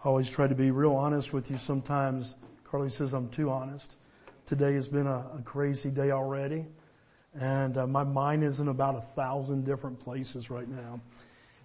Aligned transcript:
always 0.04 0.30
try 0.30 0.48
to 0.48 0.56
be 0.56 0.72
real 0.72 0.96
honest 0.96 1.34
with 1.34 1.52
you. 1.52 1.58
Sometimes 1.58 2.36
Carly 2.64 2.90
says 2.90 3.14
I'm 3.14 3.30
too 3.30 3.50
honest. 3.50 3.98
Today 4.46 4.74
has 4.74 4.88
been 4.88 5.08
a, 5.08 5.28
a 5.38 5.42
crazy 5.44 5.90
day 5.90 6.12
already 6.12 6.68
and 7.40 7.78
uh, 7.78 7.88
my 7.88 8.04
mind 8.04 8.44
is 8.44 8.60
in 8.60 8.68
about 8.68 8.96
a 8.96 9.02
thousand 9.02 9.66
different 9.66 10.00
places 10.00 10.50
right 10.50 10.68
now. 10.68 11.00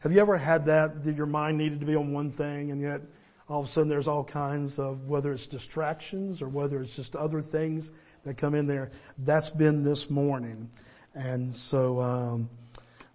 Have 0.01 0.13
you 0.13 0.21
ever 0.21 0.37
had 0.37 0.67
that, 0.67 1.03
that 1.05 1.17
your 1.17 1.27
mind 1.27 1.59
needed 1.59 1.81
to 1.81 1.87
be 1.87 1.97
on 1.97 2.13
one 2.13 2.31
thing 2.31 2.71
and 2.71 2.81
yet 2.81 3.01
all 3.53 3.61
of 3.61 3.67
a 3.67 3.69
sudden 3.69 3.91
there's 3.91 4.09
all 4.09 4.25
kinds 4.25 4.79
of, 4.79 5.09
whether 5.09 5.31
it's 5.31 5.47
distractions 5.47 6.41
or 6.41 6.49
whether 6.49 6.81
it's 6.81 6.97
just 6.97 7.15
other 7.15 7.43
things 7.43 7.93
that 8.25 8.39
come 8.39 8.55
in 8.55 8.67
there. 8.67 8.91
That's 9.19 9.51
been 9.51 9.83
this 9.83 10.09
morning. 10.09 10.71
And 11.15 11.55
so, 11.55 12.01
um, 12.01 12.49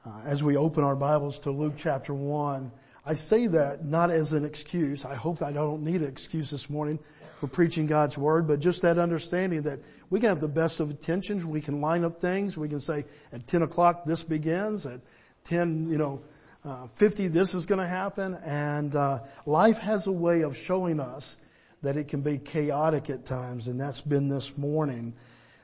uh, 0.06 0.22
as 0.26 0.44
we 0.44 0.56
open 0.56 0.84
our 0.84 0.96
Bibles 0.96 1.40
to 1.40 1.50
Luke 1.50 1.74
chapter 1.76 2.14
one, 2.14 2.72
I 3.04 3.16
say 3.16 3.48
that 3.48 3.84
not 3.84 4.12
as 4.12 4.32
an 4.32 4.46
excuse. 4.46 5.06
I 5.06 5.16
hope 5.16 5.42
I 5.42 5.52
don't 5.52 5.82
need 5.82 6.02
an 6.02 6.08
excuse 6.08 6.52
this 6.52 6.70
morning 6.70 7.00
for 7.40 7.48
preaching 7.48 7.88
God's 7.88 8.16
word, 8.16 8.48
but 8.48 8.60
just 8.60 8.84
that 8.84 9.00
understanding 9.00 9.64
that 9.64 9.80
we 10.12 10.20
can 10.20 10.30
have 10.30 10.40
the 10.40 10.48
best 10.48 10.80
of 10.80 10.92
intentions. 10.92 11.48
We 11.48 11.62
can 11.62 11.82
line 11.82 12.04
up 12.04 12.22
things. 12.22 12.60
We 12.60 12.70
can 12.70 12.80
say 12.80 13.06
at 13.34 13.48
10 13.48 13.64
o'clock 13.64 14.06
this 14.06 14.22
begins. 14.22 14.86
At 14.86 15.02
10, 15.46 15.90
you 15.90 15.98
know, 15.98 16.22
uh, 16.68 16.88
50 16.88 17.30
this 17.30 17.54
is 17.54 17.66
going 17.66 17.80
to 17.80 17.88
happen. 17.88 18.36
And 18.44 18.96
uh, 18.96 19.20
life 19.46 19.78
has 19.80 20.08
a 20.08 20.12
way 20.12 20.42
of 20.42 20.58
showing 20.58 21.00
us 21.00 21.38
that 21.82 21.96
it 21.96 22.08
can 22.08 22.22
be 22.22 22.38
chaotic 22.38 23.10
at 23.10 23.26
times, 23.26 23.68
and 23.68 23.80
that's 23.80 24.02
been 24.02 24.30
this 24.30 24.58
morning. 24.58 25.14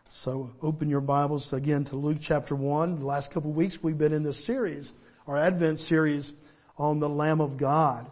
So 0.08 0.52
open 0.62 0.90
your 0.90 1.02
Bibles 1.02 1.52
again 1.54 1.84
to 1.86 1.96
Luke 1.96 2.20
chapter 2.22 2.56
1. 2.56 3.00
The 3.00 3.06
last 3.06 3.32
couple 3.32 3.50
of 3.50 3.56
weeks 3.56 3.82
we've 3.82 3.98
been 3.98 4.14
in 4.14 4.24
this 4.24 4.44
series, 4.44 4.94
our 5.28 5.38
Advent 5.38 5.80
series 5.80 6.34
on 6.78 7.00
the 7.00 7.10
Lamb 7.10 7.42
of 7.42 7.58
God 7.58 8.10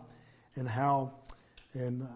and 0.56 0.68
how 0.68 1.14
in 1.74 2.02
uh, 2.02 2.08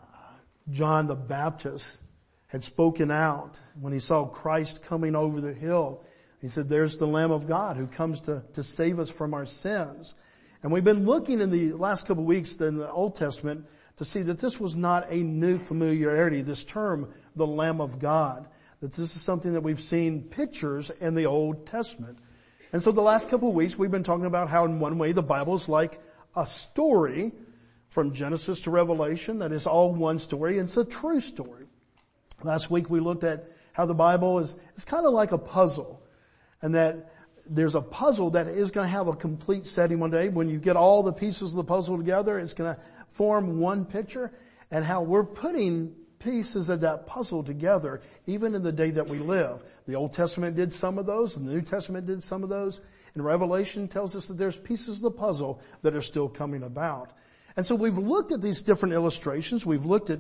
John 0.72 1.08
the 1.08 1.16
Baptist 1.16 2.02
had 2.48 2.64
spoken 2.64 3.12
out 3.12 3.60
when 3.80 3.94
he 3.94 4.00
saw 4.00 4.26
Christ 4.26 4.84
coming 4.84 5.16
over 5.16 5.40
the 5.40 5.54
hill. 5.54 6.04
He 6.42 6.48
said, 6.48 6.68
there's 6.68 6.98
the 6.98 7.08
Lamb 7.08 7.32
of 7.32 7.48
God 7.48 7.78
who 7.78 7.88
comes 7.88 8.22
to, 8.22 8.44
to 8.54 8.64
save 8.64 9.00
us 9.00 9.12
from 9.12 9.34
our 9.34 9.46
sins. 9.46 10.16
And 10.66 10.74
we've 10.74 10.84
been 10.84 11.06
looking 11.06 11.42
in 11.42 11.52
the 11.52 11.74
last 11.74 12.08
couple 12.08 12.24
of 12.24 12.28
weeks 12.28 12.56
in 12.56 12.78
the 12.78 12.92
Old 12.92 13.14
Testament 13.14 13.68
to 13.98 14.04
see 14.04 14.24
that 14.24 14.40
this 14.40 14.60
was 14.60 14.76
not 14.76 15.06
a 15.12 15.18
new 15.18 15.60
familiarity, 15.60 16.42
this 16.42 16.64
term, 16.64 17.14
the 17.36 17.46
Lamb 17.46 17.80
of 17.80 18.00
God. 18.00 18.48
That 18.80 18.92
this 18.92 19.16
is 19.16 19.22
something 19.22 19.54
that 19.54 19.62
we've 19.62 19.80
seen 19.80 20.24
pictures 20.24 20.90
in 20.90 21.14
the 21.14 21.28
Old 21.28 21.68
Testament. 21.68 22.18
And 22.74 22.82
so 22.82 22.92
the 22.92 23.04
last 23.04 23.30
couple 23.30 23.50
of 23.50 23.54
weeks 23.54 23.78
we've 23.78 23.92
been 23.92 24.02
talking 24.02 24.26
about 24.26 24.50
how 24.50 24.66
in 24.66 24.80
one 24.80 24.98
way 24.98 25.12
the 25.12 25.22
Bible 25.22 25.54
is 25.54 25.70
like 25.70 26.02
a 26.36 26.48
story 26.48 27.32
from 27.90 28.12
Genesis 28.12 28.62
to 28.62 28.72
Revelation 28.72 29.38
that 29.38 29.52
is 29.52 29.68
all 29.68 29.94
one 29.94 30.18
story. 30.18 30.58
and 30.58 30.66
It's 30.66 30.78
a 30.78 30.84
true 30.84 31.20
story. 31.20 31.68
Last 32.42 32.72
week 32.72 32.90
we 32.90 33.02
looked 33.02 33.24
at 33.24 33.52
how 33.74 33.86
the 33.86 33.94
Bible 33.94 34.40
is, 34.40 34.58
is 34.76 34.84
kind 34.84 35.06
of 35.06 35.14
like 35.14 35.32
a 35.32 35.38
puzzle 35.38 36.02
and 36.64 36.74
that 36.74 37.12
there's 37.48 37.76
a 37.76 37.82
puzzle 37.82 38.32
that 38.32 38.48
is 38.48 38.72
going 38.72 38.86
to 38.86 38.92
have 38.92 39.08
a 39.08 39.16
complete 39.16 39.66
setting 39.66 40.00
one 40.00 40.12
day. 40.12 40.30
When 40.30 40.50
you 40.50 40.60
get 40.60 40.76
all 40.76 41.04
the 41.04 41.14
pieces 41.14 41.52
of 41.52 41.58
the 41.58 41.64
puzzle 41.64 41.98
together, 41.98 42.40
it's 42.40 42.54
going 42.54 42.76
to 42.76 42.82
form 43.10 43.60
one 43.60 43.86
picture 43.86 44.32
and 44.72 44.84
how 44.84 45.04
we're 45.04 45.24
putting 45.24 45.96
pieces 46.20 46.70
of 46.70 46.82
that 46.82 47.06
puzzle 47.06 47.44
together 47.44 48.02
even 48.26 48.56
in 48.56 48.64
the 48.64 48.72
day 48.72 48.90
that 48.92 49.08
we 49.08 49.20
live. 49.20 49.64
The 49.88 49.96
Old 49.96 50.14
Testament 50.14 50.56
did 50.56 50.74
some 50.74 50.98
of 50.98 51.06
those 51.06 51.38
and 51.38 51.48
the 51.48 51.54
New 51.54 51.62
Testament 51.62 52.08
did 52.08 52.24
some 52.24 52.42
of 52.42 52.50
those 52.50 52.82
and 53.14 53.24
Revelation 53.24 53.88
tells 53.88 54.16
us 54.16 54.28
that 54.28 54.38
there's 54.38 54.58
pieces 54.58 54.98
of 54.98 55.04
the 55.04 55.12
puzzle 55.12 55.62
that 55.84 55.96
are 55.96 56.02
still 56.02 56.28
coming 56.28 56.64
about. 56.64 57.12
And 57.56 57.66
so 57.66 57.76
we've 57.76 57.98
looked 57.98 58.32
at 58.32 58.42
these 58.42 58.64
different 58.64 58.94
illustrations. 58.94 59.66
We've 59.66 59.86
looked 59.86 60.10
at 60.10 60.20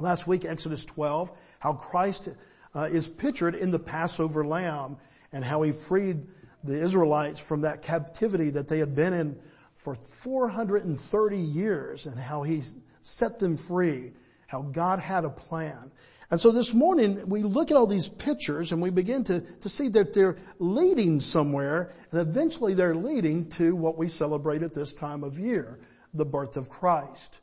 last 0.00 0.26
week 0.26 0.44
Exodus 0.44 0.84
12, 0.84 1.30
how 1.60 1.74
Christ 1.74 2.28
uh, 2.74 2.88
is 2.90 3.08
pictured 3.08 3.54
in 3.54 3.70
the 3.70 3.78
Passover 3.78 4.44
lamb 4.44 4.96
and 5.32 5.44
how 5.44 5.62
he 5.62 5.72
freed 5.72 6.26
the 6.66 6.80
Israelites 6.82 7.40
from 7.40 7.62
that 7.62 7.82
captivity 7.82 8.50
that 8.50 8.68
they 8.68 8.78
had 8.78 8.94
been 8.94 9.12
in 9.12 9.38
for 9.74 9.94
430 9.94 11.38
years 11.38 12.06
and 12.06 12.18
how 12.18 12.42
he 12.42 12.62
set 13.02 13.38
them 13.38 13.56
free, 13.56 14.12
how 14.46 14.62
God 14.62 14.98
had 14.98 15.24
a 15.24 15.30
plan. 15.30 15.92
And 16.30 16.40
so 16.40 16.50
this 16.50 16.74
morning 16.74 17.28
we 17.28 17.42
look 17.42 17.70
at 17.70 17.76
all 17.76 17.86
these 17.86 18.08
pictures 18.08 18.72
and 18.72 18.82
we 18.82 18.90
begin 18.90 19.22
to, 19.24 19.40
to 19.40 19.68
see 19.68 19.88
that 19.90 20.12
they're 20.12 20.36
leading 20.58 21.20
somewhere 21.20 21.92
and 22.10 22.20
eventually 22.20 22.74
they're 22.74 22.96
leading 22.96 23.48
to 23.50 23.76
what 23.76 23.96
we 23.96 24.08
celebrate 24.08 24.62
at 24.62 24.74
this 24.74 24.92
time 24.92 25.22
of 25.22 25.38
year, 25.38 25.78
the 26.14 26.24
birth 26.24 26.56
of 26.56 26.68
Christ. 26.68 27.40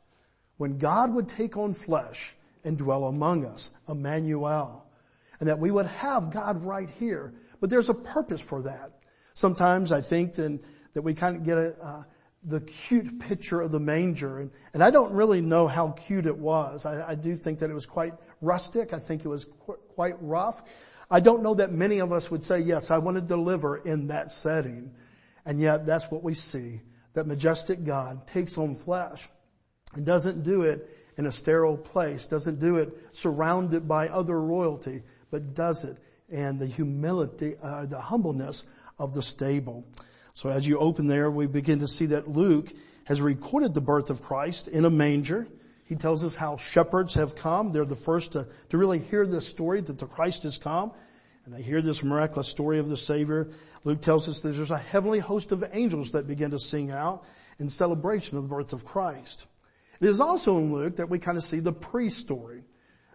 When 0.58 0.76
God 0.76 1.14
would 1.14 1.28
take 1.28 1.56
on 1.56 1.72
flesh 1.72 2.36
and 2.62 2.76
dwell 2.76 3.04
among 3.04 3.46
us, 3.46 3.70
Emmanuel. 3.88 4.86
And 5.40 5.48
that 5.48 5.58
we 5.58 5.70
would 5.70 5.86
have 5.86 6.30
God 6.30 6.62
right 6.62 6.88
here. 6.88 7.34
But 7.60 7.70
there's 7.70 7.88
a 7.88 7.94
purpose 7.94 8.40
for 8.40 8.62
that. 8.62 8.92
Sometimes 9.34 9.92
I 9.92 10.00
think 10.00 10.34
then 10.34 10.60
that 10.94 11.02
we 11.02 11.12
kind 11.14 11.36
of 11.36 11.44
get 11.44 11.58
a, 11.58 11.76
uh, 11.82 12.02
the 12.44 12.60
cute 12.60 13.18
picture 13.20 13.60
of 13.60 13.72
the 13.72 13.80
manger. 13.80 14.38
And, 14.38 14.50
and 14.72 14.82
I 14.82 14.90
don't 14.90 15.12
really 15.12 15.40
know 15.40 15.66
how 15.66 15.90
cute 15.90 16.26
it 16.26 16.36
was. 16.36 16.86
I, 16.86 17.10
I 17.10 17.14
do 17.14 17.34
think 17.34 17.58
that 17.58 17.70
it 17.70 17.74
was 17.74 17.86
quite 17.86 18.14
rustic. 18.40 18.92
I 18.92 18.98
think 18.98 19.24
it 19.24 19.28
was 19.28 19.44
qu- 19.44 19.78
quite 19.88 20.14
rough. 20.20 20.62
I 21.10 21.20
don't 21.20 21.42
know 21.42 21.54
that 21.54 21.72
many 21.72 21.98
of 21.98 22.12
us 22.12 22.30
would 22.30 22.44
say, 22.44 22.60
yes, 22.60 22.90
I 22.90 22.98
want 22.98 23.16
to 23.16 23.20
deliver 23.20 23.78
in 23.78 24.08
that 24.08 24.30
setting. 24.30 24.92
And 25.46 25.60
yet 25.60 25.86
that's 25.86 26.10
what 26.10 26.22
we 26.22 26.34
see. 26.34 26.80
That 27.14 27.26
majestic 27.26 27.84
God 27.84 28.26
takes 28.26 28.58
on 28.58 28.74
flesh 28.74 29.28
and 29.94 30.04
doesn't 30.04 30.42
do 30.42 30.62
it 30.62 30.88
in 31.16 31.26
a 31.26 31.32
sterile 31.32 31.76
place, 31.76 32.26
doesn't 32.26 32.60
do 32.60 32.76
it 32.76 32.92
surrounded 33.12 33.86
by 33.86 34.08
other 34.08 34.40
royalty, 34.40 35.02
but 35.30 35.54
does 35.54 35.84
it 35.84 35.96
in 36.28 36.58
the 36.58 36.66
humility, 36.66 37.54
uh, 37.62 37.86
the 37.86 38.00
humbleness 38.00 38.66
of 38.98 39.14
the 39.14 39.22
stable. 39.22 39.84
So 40.32 40.50
as 40.50 40.66
you 40.66 40.78
open 40.78 41.06
there, 41.06 41.30
we 41.30 41.46
begin 41.46 41.80
to 41.80 41.88
see 41.88 42.06
that 42.06 42.28
Luke 42.28 42.72
has 43.04 43.20
recorded 43.20 43.74
the 43.74 43.80
birth 43.80 44.10
of 44.10 44.22
Christ 44.22 44.68
in 44.68 44.84
a 44.84 44.90
manger. 44.90 45.46
He 45.84 45.94
tells 45.94 46.24
us 46.24 46.34
how 46.34 46.56
shepherds 46.56 47.14
have 47.14 47.36
come. 47.36 47.70
They're 47.70 47.84
the 47.84 47.94
first 47.94 48.32
to, 48.32 48.48
to 48.70 48.78
really 48.78 48.98
hear 48.98 49.26
this 49.26 49.46
story 49.46 49.80
that 49.80 49.98
the 49.98 50.06
Christ 50.06 50.42
has 50.44 50.58
come. 50.58 50.92
And 51.44 51.54
they 51.54 51.62
hear 51.62 51.82
this 51.82 52.02
miraculous 52.02 52.48
story 52.48 52.78
of 52.78 52.88
the 52.88 52.96
Savior. 52.96 53.50
Luke 53.84 54.00
tells 54.00 54.28
us 54.28 54.40
that 54.40 54.50
there's 54.50 54.70
a 54.70 54.78
heavenly 54.78 55.18
host 55.18 55.52
of 55.52 55.62
angels 55.72 56.12
that 56.12 56.26
begin 56.26 56.50
to 56.52 56.58
sing 56.58 56.90
out 56.90 57.24
in 57.58 57.68
celebration 57.68 58.38
of 58.38 58.44
the 58.44 58.48
birth 58.48 58.72
of 58.72 58.84
Christ. 58.84 59.46
It 60.00 60.08
is 60.08 60.20
also 60.20 60.56
in 60.58 60.72
Luke 60.72 60.96
that 60.96 61.08
we 61.08 61.18
kind 61.18 61.36
of 61.36 61.44
see 61.44 61.60
the 61.60 61.72
pre-story. 61.72 62.64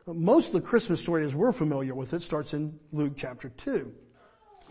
Most 0.06 0.54
of 0.54 0.62
the 0.62 0.68
Christmas 0.68 1.02
story 1.02 1.26
as 1.26 1.36
we're 1.36 1.52
familiar 1.52 1.94
with 1.94 2.14
it 2.14 2.22
starts 2.22 2.54
in 2.54 2.80
Luke 2.92 3.14
chapter 3.16 3.50
2. 3.50 3.94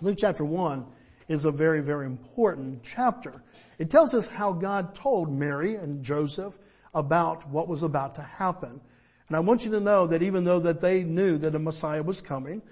Luke 0.01 0.17
chapter 0.19 0.45
1 0.45 0.87
is 1.29 1.45
a 1.45 1.53
very, 1.53 1.81
very 1.81 2.07
important 2.07 2.83
chapter. 2.83 3.43
It 3.79 3.91
tells 3.91 4.15
us 4.15 4.29
how 4.29 4.53
God 4.53 4.95
told 4.95 5.31
Mary 5.31 5.77
and 5.77 6.03
Joseph 6.03 6.59
about 6.95 7.49
what 7.49 7.69
was 7.69 7.83
about 7.83 8.15
to 8.17 8.23
happen. 8.23 8.81
And 9.29 9.37
I 9.37 9.41
want 9.41 9.65
you 9.65 9.71
to 9.73 9.81
know 9.81 10.07
that 10.07 10.23
even 10.23 10.45
though 10.45 10.61
that 10.61 10.81
they 10.81 11.05
knew 11.05 11.39
that 11.39 11.55
a 11.55 11.59
Messiah 11.59 12.03
was 12.03 12.21
coming, 12.21 12.63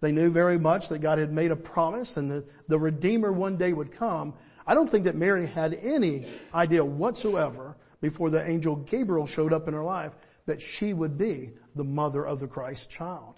they 0.00 0.12
knew 0.12 0.30
very 0.30 0.58
much 0.58 0.88
that 0.88 1.00
God 1.00 1.18
had 1.18 1.32
made 1.32 1.50
a 1.50 1.56
promise 1.56 2.16
and 2.16 2.30
that 2.30 2.68
the 2.68 2.78
Redeemer 2.78 3.32
one 3.32 3.56
day 3.56 3.72
would 3.72 3.90
come. 3.90 4.34
I 4.66 4.74
don't 4.74 4.90
think 4.90 5.04
that 5.04 5.16
Mary 5.16 5.46
had 5.46 5.74
any 5.82 6.26
idea 6.54 6.84
whatsoever 6.84 7.76
before 8.00 8.30
the 8.30 8.48
angel 8.48 8.76
Gabriel 8.76 9.26
showed 9.26 9.52
up 9.52 9.66
in 9.66 9.74
her 9.74 9.82
life 9.82 10.12
that 10.46 10.60
she 10.60 10.92
would 10.92 11.18
be 11.18 11.52
the 11.74 11.84
mother 11.84 12.24
of 12.24 12.38
the 12.38 12.46
Christ 12.46 12.90
child. 12.90 13.34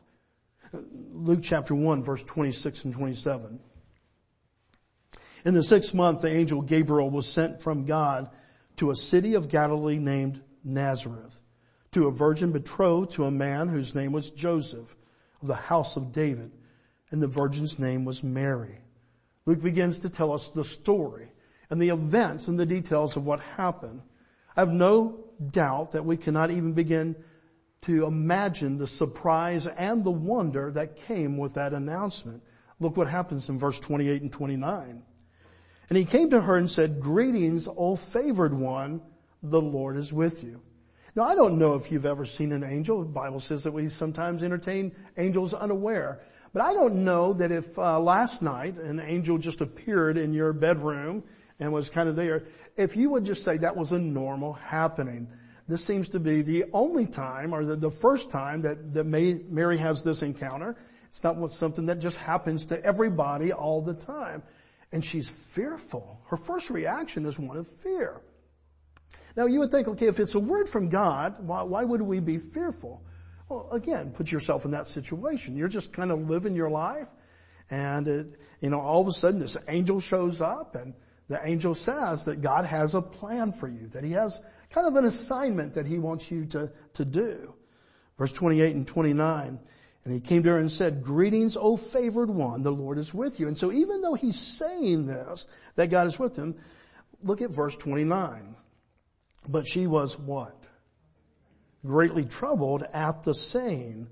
Luke 0.72 1.40
chapter 1.42 1.74
1 1.74 2.02
verse 2.02 2.24
26 2.24 2.84
and 2.84 2.94
27. 2.94 3.60
In 5.44 5.54
the 5.54 5.62
sixth 5.62 5.94
month, 5.94 6.22
the 6.22 6.34
angel 6.34 6.62
Gabriel 6.62 7.10
was 7.10 7.28
sent 7.28 7.62
from 7.62 7.84
God 7.84 8.30
to 8.76 8.90
a 8.90 8.96
city 8.96 9.34
of 9.34 9.48
Galilee 9.48 9.98
named 9.98 10.42
Nazareth, 10.64 11.40
to 11.92 12.06
a 12.06 12.10
virgin 12.10 12.52
betrothed 12.52 13.12
to 13.12 13.24
a 13.24 13.30
man 13.30 13.68
whose 13.68 13.94
name 13.94 14.12
was 14.12 14.30
Joseph 14.30 14.96
of 15.40 15.48
the 15.48 15.54
house 15.54 15.96
of 15.96 16.12
David, 16.12 16.52
and 17.10 17.22
the 17.22 17.28
virgin's 17.28 17.78
name 17.78 18.04
was 18.04 18.24
Mary. 18.24 18.78
Luke 19.44 19.62
begins 19.62 20.00
to 20.00 20.08
tell 20.08 20.32
us 20.32 20.48
the 20.48 20.64
story 20.64 21.32
and 21.70 21.80
the 21.80 21.90
events 21.90 22.48
and 22.48 22.58
the 22.58 22.66
details 22.66 23.16
of 23.16 23.26
what 23.26 23.40
happened. 23.40 24.02
I 24.56 24.60
have 24.60 24.72
no 24.72 25.24
doubt 25.50 25.92
that 25.92 26.04
we 26.04 26.16
cannot 26.16 26.50
even 26.50 26.72
begin 26.72 27.16
to 27.82 28.04
imagine 28.04 28.76
the 28.76 28.86
surprise 28.86 29.66
and 29.66 30.02
the 30.02 30.10
wonder 30.10 30.72
that 30.72 30.96
came 30.96 31.38
with 31.38 31.54
that 31.54 31.72
announcement. 31.72 32.42
Look 32.80 32.96
what 32.96 33.08
happens 33.08 33.48
in 33.48 33.58
verse 33.58 33.78
28 33.78 34.22
and 34.22 34.32
29. 34.32 35.04
And 35.88 35.96
he 35.96 36.04
came 36.04 36.30
to 36.30 36.40
her 36.40 36.56
and 36.56 36.70
said, 36.70 37.00
greetings, 37.00 37.68
O 37.68 37.96
favored 37.96 38.54
one, 38.54 39.02
the 39.42 39.60
Lord 39.60 39.96
is 39.96 40.12
with 40.12 40.42
you. 40.42 40.60
Now 41.14 41.24
I 41.24 41.34
don't 41.34 41.58
know 41.58 41.74
if 41.74 41.90
you've 41.90 42.06
ever 42.06 42.24
seen 42.24 42.52
an 42.52 42.64
angel. 42.64 43.00
The 43.00 43.06
Bible 43.06 43.40
says 43.40 43.64
that 43.64 43.72
we 43.72 43.88
sometimes 43.88 44.42
entertain 44.42 44.92
angels 45.16 45.54
unaware. 45.54 46.20
But 46.52 46.62
I 46.62 46.74
don't 46.74 47.04
know 47.04 47.32
that 47.34 47.52
if 47.52 47.78
uh, 47.78 48.00
last 48.00 48.42
night 48.42 48.76
an 48.76 49.00
angel 49.00 49.38
just 49.38 49.60
appeared 49.60 50.18
in 50.18 50.34
your 50.34 50.52
bedroom 50.52 51.24
and 51.58 51.72
was 51.72 51.88
kind 51.88 52.08
of 52.08 52.16
there, 52.16 52.44
if 52.76 52.96
you 52.96 53.10
would 53.10 53.24
just 53.24 53.44
say 53.44 53.56
that 53.58 53.76
was 53.76 53.92
a 53.92 53.98
normal 53.98 54.54
happening. 54.54 55.28
This 55.68 55.84
seems 55.84 56.08
to 56.10 56.20
be 56.20 56.42
the 56.42 56.64
only 56.72 57.06
time 57.06 57.54
or 57.54 57.64
the, 57.64 57.76
the 57.76 57.90
first 57.90 58.30
time 58.30 58.62
that, 58.62 58.92
that 58.92 59.04
May, 59.04 59.40
Mary 59.48 59.78
has 59.78 60.02
this 60.02 60.22
encounter. 60.22 60.76
It's 61.08 61.24
not 61.24 61.50
something 61.50 61.86
that 61.86 61.98
just 61.98 62.18
happens 62.18 62.66
to 62.66 62.84
everybody 62.84 63.52
all 63.52 63.82
the 63.82 63.94
time. 63.94 64.42
And 64.92 65.04
she's 65.04 65.28
fearful. 65.28 66.20
Her 66.28 66.36
first 66.36 66.70
reaction 66.70 67.26
is 67.26 67.38
one 67.38 67.56
of 67.56 67.66
fear. 67.66 68.22
Now 69.36 69.46
you 69.46 69.60
would 69.60 69.70
think, 69.70 69.88
okay, 69.88 70.06
if 70.06 70.18
it's 70.18 70.34
a 70.34 70.40
word 70.40 70.68
from 70.68 70.88
God, 70.88 71.36
why, 71.46 71.62
why 71.62 71.84
would 71.84 72.00
we 72.00 72.20
be 72.20 72.38
fearful? 72.38 73.04
Well, 73.48 73.68
again, 73.70 74.12
put 74.12 74.32
yourself 74.32 74.64
in 74.64 74.70
that 74.72 74.86
situation. 74.86 75.56
You're 75.56 75.68
just 75.68 75.92
kind 75.92 76.10
of 76.10 76.28
living 76.28 76.54
your 76.54 76.70
life 76.70 77.08
and 77.70 78.08
it, 78.08 78.40
you 78.60 78.70
know, 78.70 78.80
all 78.80 79.00
of 79.00 79.08
a 79.08 79.12
sudden 79.12 79.40
this 79.40 79.56
angel 79.68 80.00
shows 80.00 80.40
up 80.40 80.74
and 80.74 80.94
the 81.28 81.40
angel 81.46 81.74
says 81.74 82.24
that 82.26 82.40
God 82.40 82.64
has 82.64 82.94
a 82.94 83.02
plan 83.02 83.52
for 83.52 83.68
you, 83.68 83.88
that 83.88 84.04
he 84.04 84.12
has 84.12 84.40
kind 84.70 84.86
of 84.86 84.94
an 84.96 85.04
assignment 85.04 85.74
that 85.74 85.86
he 85.86 85.98
wants 85.98 86.30
you 86.30 86.46
to, 86.46 86.72
to 86.94 87.04
do. 87.04 87.54
Verse 88.16 88.32
28 88.32 88.74
and 88.74 88.86
29. 88.86 89.58
And 90.06 90.14
he 90.14 90.20
came 90.20 90.44
to 90.44 90.50
her 90.50 90.58
and 90.58 90.70
said, 90.70 91.02
greetings, 91.02 91.56
O 91.56 91.76
favored 91.76 92.30
one, 92.30 92.62
the 92.62 92.70
Lord 92.70 92.96
is 92.96 93.12
with 93.12 93.40
you. 93.40 93.48
And 93.48 93.58
so 93.58 93.72
even 93.72 94.02
though 94.02 94.14
he's 94.14 94.38
saying 94.38 95.06
this, 95.06 95.48
that 95.74 95.90
God 95.90 96.06
is 96.06 96.16
with 96.16 96.36
him, 96.36 96.54
look 97.24 97.42
at 97.42 97.50
verse 97.50 97.74
29. 97.74 98.54
But 99.48 99.66
she 99.66 99.88
was 99.88 100.16
what? 100.16 100.64
Greatly 101.84 102.24
troubled 102.24 102.84
at 102.94 103.24
the 103.24 103.34
saying 103.34 104.08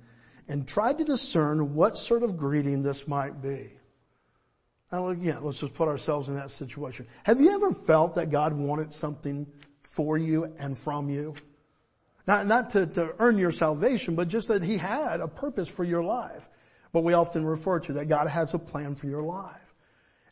and 0.48 0.66
tried 0.66 0.98
to 0.98 1.04
discern 1.04 1.76
what 1.76 1.96
sort 1.96 2.24
of 2.24 2.36
greeting 2.36 2.82
this 2.82 3.06
might 3.06 3.40
be. 3.40 3.68
Now 4.90 5.10
again, 5.10 5.44
let's 5.44 5.60
just 5.60 5.74
put 5.74 5.86
ourselves 5.86 6.28
in 6.28 6.34
that 6.34 6.50
situation. 6.50 7.06
Have 7.22 7.40
you 7.40 7.52
ever 7.54 7.70
felt 7.70 8.16
that 8.16 8.30
God 8.30 8.52
wanted 8.52 8.92
something 8.92 9.46
for 9.84 10.18
you 10.18 10.52
and 10.58 10.76
from 10.76 11.08
you? 11.08 11.36
Not, 12.26 12.46
not 12.46 12.70
to, 12.70 12.86
to 12.86 13.14
earn 13.18 13.38
your 13.38 13.52
salvation, 13.52 14.16
but 14.16 14.28
just 14.28 14.48
that 14.48 14.62
He 14.62 14.78
had 14.78 15.20
a 15.20 15.28
purpose 15.28 15.68
for 15.68 15.84
your 15.84 16.02
life. 16.02 16.48
But 16.92 17.02
we 17.04 17.12
often 17.12 17.44
refer 17.44 17.80
to 17.80 17.94
that 17.94 18.06
God 18.06 18.28
has 18.28 18.54
a 18.54 18.58
plan 18.58 18.94
for 18.94 19.06
your 19.06 19.22
life. 19.22 19.60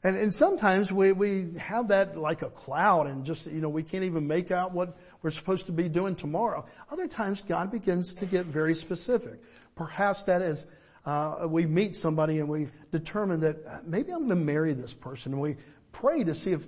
And, 0.04 0.16
and 0.16 0.34
sometimes 0.34 0.90
we, 0.90 1.12
we 1.12 1.52
have 1.58 1.88
that 1.88 2.16
like 2.16 2.42
a 2.42 2.50
cloud 2.50 3.06
and 3.06 3.24
just, 3.24 3.46
you 3.46 3.60
know, 3.60 3.68
we 3.68 3.84
can't 3.84 4.04
even 4.04 4.26
make 4.26 4.50
out 4.50 4.72
what 4.72 4.96
we're 5.22 5.30
supposed 5.30 5.66
to 5.66 5.72
be 5.72 5.88
doing 5.88 6.16
tomorrow. 6.16 6.64
Other 6.90 7.06
times 7.06 7.42
God 7.42 7.70
begins 7.70 8.14
to 8.16 8.26
get 8.26 8.46
very 8.46 8.74
specific. 8.74 9.40
Perhaps 9.76 10.24
that 10.24 10.42
is, 10.42 10.66
uh, 11.04 11.46
we 11.48 11.66
meet 11.66 11.94
somebody 11.94 12.38
and 12.38 12.48
we 12.48 12.68
determine 12.90 13.40
that 13.40 13.64
uh, 13.64 13.78
maybe 13.84 14.12
I'm 14.12 14.26
going 14.26 14.30
to 14.30 14.34
marry 14.36 14.74
this 14.74 14.92
person 14.92 15.32
and 15.32 15.40
we 15.40 15.56
pray 15.92 16.24
to 16.24 16.34
see 16.34 16.52
if 16.52 16.66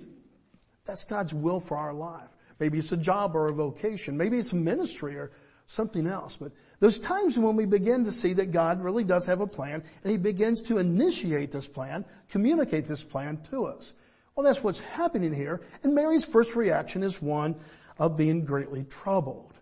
that's 0.85 1.03
God's 1.03 1.33
will 1.33 1.59
for 1.59 1.75
our 1.75 1.93
life. 1.93 2.34
Maybe 2.59 2.77
it's 2.77 2.91
a 2.91 2.97
job 2.97 3.35
or 3.35 3.47
a 3.47 3.53
vocation. 3.53 4.17
Maybe 4.17 4.37
it's 4.37 4.53
ministry 4.53 5.15
or 5.15 5.31
something 5.67 6.07
else. 6.07 6.37
But 6.37 6.51
there's 6.79 6.99
times 6.99 7.37
when 7.37 7.55
we 7.55 7.65
begin 7.65 8.05
to 8.05 8.11
see 8.11 8.33
that 8.33 8.51
God 8.51 8.83
really 8.83 9.03
does 9.03 9.25
have 9.25 9.41
a 9.41 9.47
plan 9.47 9.83
and 10.03 10.11
He 10.11 10.17
begins 10.17 10.61
to 10.63 10.77
initiate 10.77 11.51
this 11.51 11.67
plan, 11.67 12.05
communicate 12.29 12.85
this 12.85 13.03
plan 13.03 13.41
to 13.49 13.65
us. 13.65 13.93
Well, 14.35 14.45
that's 14.45 14.63
what's 14.63 14.81
happening 14.81 15.33
here. 15.33 15.61
And 15.83 15.95
Mary's 15.95 16.25
first 16.25 16.55
reaction 16.55 17.03
is 17.03 17.21
one 17.21 17.55
of 17.97 18.17
being 18.17 18.43
greatly 18.45 18.83
troubled 18.83 19.53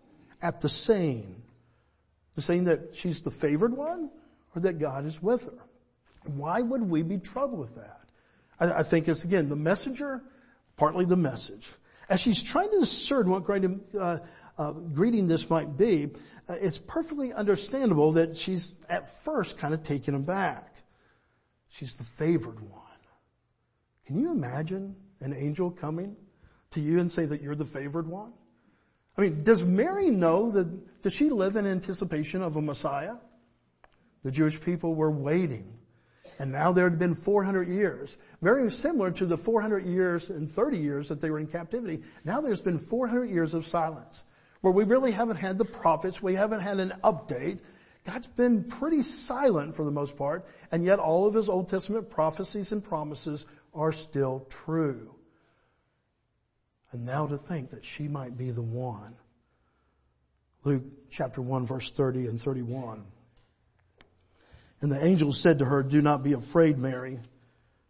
at 0.42 0.60
the 0.60 0.68
saying. 0.68 1.42
The 2.34 2.42
saying 2.42 2.64
that 2.64 2.94
she's 2.94 3.20
the 3.20 3.30
favored 3.30 3.76
one 3.76 4.10
or 4.54 4.62
that 4.62 4.78
God 4.78 5.04
is 5.04 5.22
with 5.22 5.46
her. 5.46 5.58
Why 6.34 6.60
would 6.60 6.82
we 6.82 7.02
be 7.02 7.18
troubled 7.18 7.60
with 7.60 7.76
that? 7.76 8.00
I 8.58 8.82
think 8.82 9.08
it's 9.08 9.24
again 9.24 9.48
the 9.48 9.56
messenger, 9.56 10.22
partly 10.76 11.04
the 11.04 11.16
message. 11.16 11.68
As 12.08 12.20
she's 12.20 12.42
trying 12.42 12.70
to 12.70 12.80
discern 12.80 13.30
what 13.30 13.44
great, 13.44 13.64
uh, 13.98 14.18
uh, 14.58 14.72
greeting 14.72 15.26
this 15.26 15.48
might 15.48 15.76
be, 15.76 16.10
uh, 16.48 16.56
it's 16.60 16.78
perfectly 16.78 17.32
understandable 17.32 18.12
that 18.12 18.36
she's 18.36 18.74
at 18.88 19.22
first 19.22 19.58
kind 19.58 19.72
of 19.72 19.82
taken 19.82 20.14
aback. 20.14 20.74
She's 21.68 21.94
the 21.94 22.04
favored 22.04 22.60
one. 22.60 22.80
Can 24.06 24.20
you 24.20 24.30
imagine 24.30 24.96
an 25.20 25.34
angel 25.34 25.70
coming 25.70 26.16
to 26.72 26.80
you 26.80 27.00
and 27.00 27.10
say 27.10 27.24
that 27.24 27.40
you're 27.40 27.54
the 27.54 27.64
favored 27.64 28.06
one? 28.06 28.34
I 29.16 29.22
mean, 29.22 29.42
does 29.44 29.64
Mary 29.64 30.10
know 30.10 30.50
that, 30.50 31.02
does 31.02 31.14
she 31.14 31.30
live 31.30 31.56
in 31.56 31.66
anticipation 31.66 32.42
of 32.42 32.56
a 32.56 32.60
Messiah? 32.60 33.14
The 34.22 34.30
Jewish 34.30 34.60
people 34.60 34.94
were 34.94 35.10
waiting 35.10 35.78
and 36.38 36.52
now 36.52 36.72
there 36.72 36.88
had 36.88 36.98
been 36.98 37.14
400 37.14 37.68
years, 37.68 38.18
very 38.42 38.70
similar 38.70 39.10
to 39.12 39.26
the 39.26 39.36
400 39.36 39.84
years 39.84 40.30
and 40.30 40.50
30 40.50 40.78
years 40.78 41.08
that 41.08 41.20
they 41.20 41.30
were 41.30 41.38
in 41.38 41.46
captivity. 41.46 42.02
Now 42.24 42.40
there's 42.40 42.60
been 42.60 42.78
400 42.78 43.30
years 43.30 43.54
of 43.54 43.64
silence 43.64 44.24
where 44.60 44.72
we 44.72 44.84
really 44.84 45.12
haven't 45.12 45.36
had 45.36 45.58
the 45.58 45.64
prophets. 45.64 46.22
We 46.22 46.34
haven't 46.34 46.60
had 46.60 46.80
an 46.80 46.92
update. 47.02 47.60
God's 48.04 48.26
been 48.26 48.64
pretty 48.64 49.02
silent 49.02 49.74
for 49.76 49.84
the 49.84 49.90
most 49.90 50.16
part, 50.16 50.46
and 50.72 50.84
yet 50.84 50.98
all 50.98 51.26
of 51.26 51.34
his 51.34 51.48
Old 51.48 51.68
Testament 51.68 52.10
prophecies 52.10 52.72
and 52.72 52.82
promises 52.82 53.46
are 53.74 53.92
still 53.92 54.46
true. 54.48 55.14
And 56.92 57.04
now 57.04 57.26
to 57.26 57.36
think 57.36 57.70
that 57.70 57.84
she 57.84 58.08
might 58.08 58.38
be 58.38 58.50
the 58.50 58.62
one. 58.62 59.16
Luke 60.64 60.84
chapter 61.10 61.42
1 61.42 61.66
verse 61.66 61.90
30 61.90 62.26
and 62.28 62.40
31. 62.40 63.04
And 64.80 64.90
the 64.90 65.04
angel 65.04 65.32
said 65.32 65.58
to 65.60 65.64
her, 65.64 65.82
do 65.82 66.02
not 66.02 66.22
be 66.22 66.32
afraid, 66.32 66.78
Mary, 66.78 67.18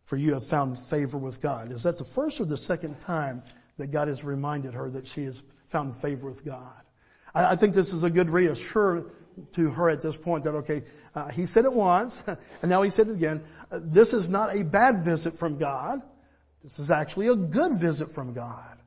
for 0.04 0.16
you 0.16 0.34
have 0.34 0.46
found 0.46 0.78
favor 0.78 1.18
with 1.18 1.40
God. 1.40 1.72
Is 1.72 1.82
that 1.84 1.98
the 1.98 2.04
first 2.04 2.40
or 2.40 2.44
the 2.44 2.56
second 2.56 3.00
time 3.00 3.42
that 3.78 3.88
God 3.88 4.08
has 4.08 4.22
reminded 4.22 4.74
her 4.74 4.90
that 4.90 5.06
she 5.06 5.24
has 5.24 5.42
found 5.66 5.96
favor 6.00 6.28
with 6.28 6.44
God? 6.44 6.82
I, 7.34 7.52
I 7.52 7.56
think 7.56 7.74
this 7.74 7.92
is 7.92 8.02
a 8.02 8.10
good 8.10 8.30
reassure 8.30 9.10
to 9.52 9.70
her 9.70 9.90
at 9.90 10.00
this 10.00 10.16
point 10.16 10.44
that 10.44 10.54
okay, 10.54 10.82
uh, 11.14 11.28
he 11.30 11.46
said 11.46 11.64
it 11.64 11.72
once, 11.72 12.22
and 12.62 12.70
now 12.70 12.82
he 12.82 12.90
said 12.90 13.08
it 13.08 13.14
again. 13.14 13.42
Uh, 13.70 13.80
this 13.82 14.12
is 14.14 14.30
not 14.30 14.54
a 14.54 14.62
bad 14.62 15.04
visit 15.04 15.36
from 15.36 15.58
God. 15.58 16.00
This 16.62 16.78
is 16.78 16.90
actually 16.90 17.28
a 17.28 17.36
good 17.36 17.72
visit 17.78 18.10
from 18.10 18.32
God. 18.32 18.78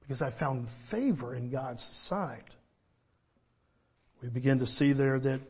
Because 0.00 0.20
I 0.20 0.30
found 0.30 0.68
favor 0.68 1.34
in 1.34 1.50
God's 1.50 1.82
sight. 1.82 2.44
We 4.20 4.28
begin 4.28 4.58
to 4.58 4.66
see 4.66 4.92
there 4.92 5.18
that 5.18 5.40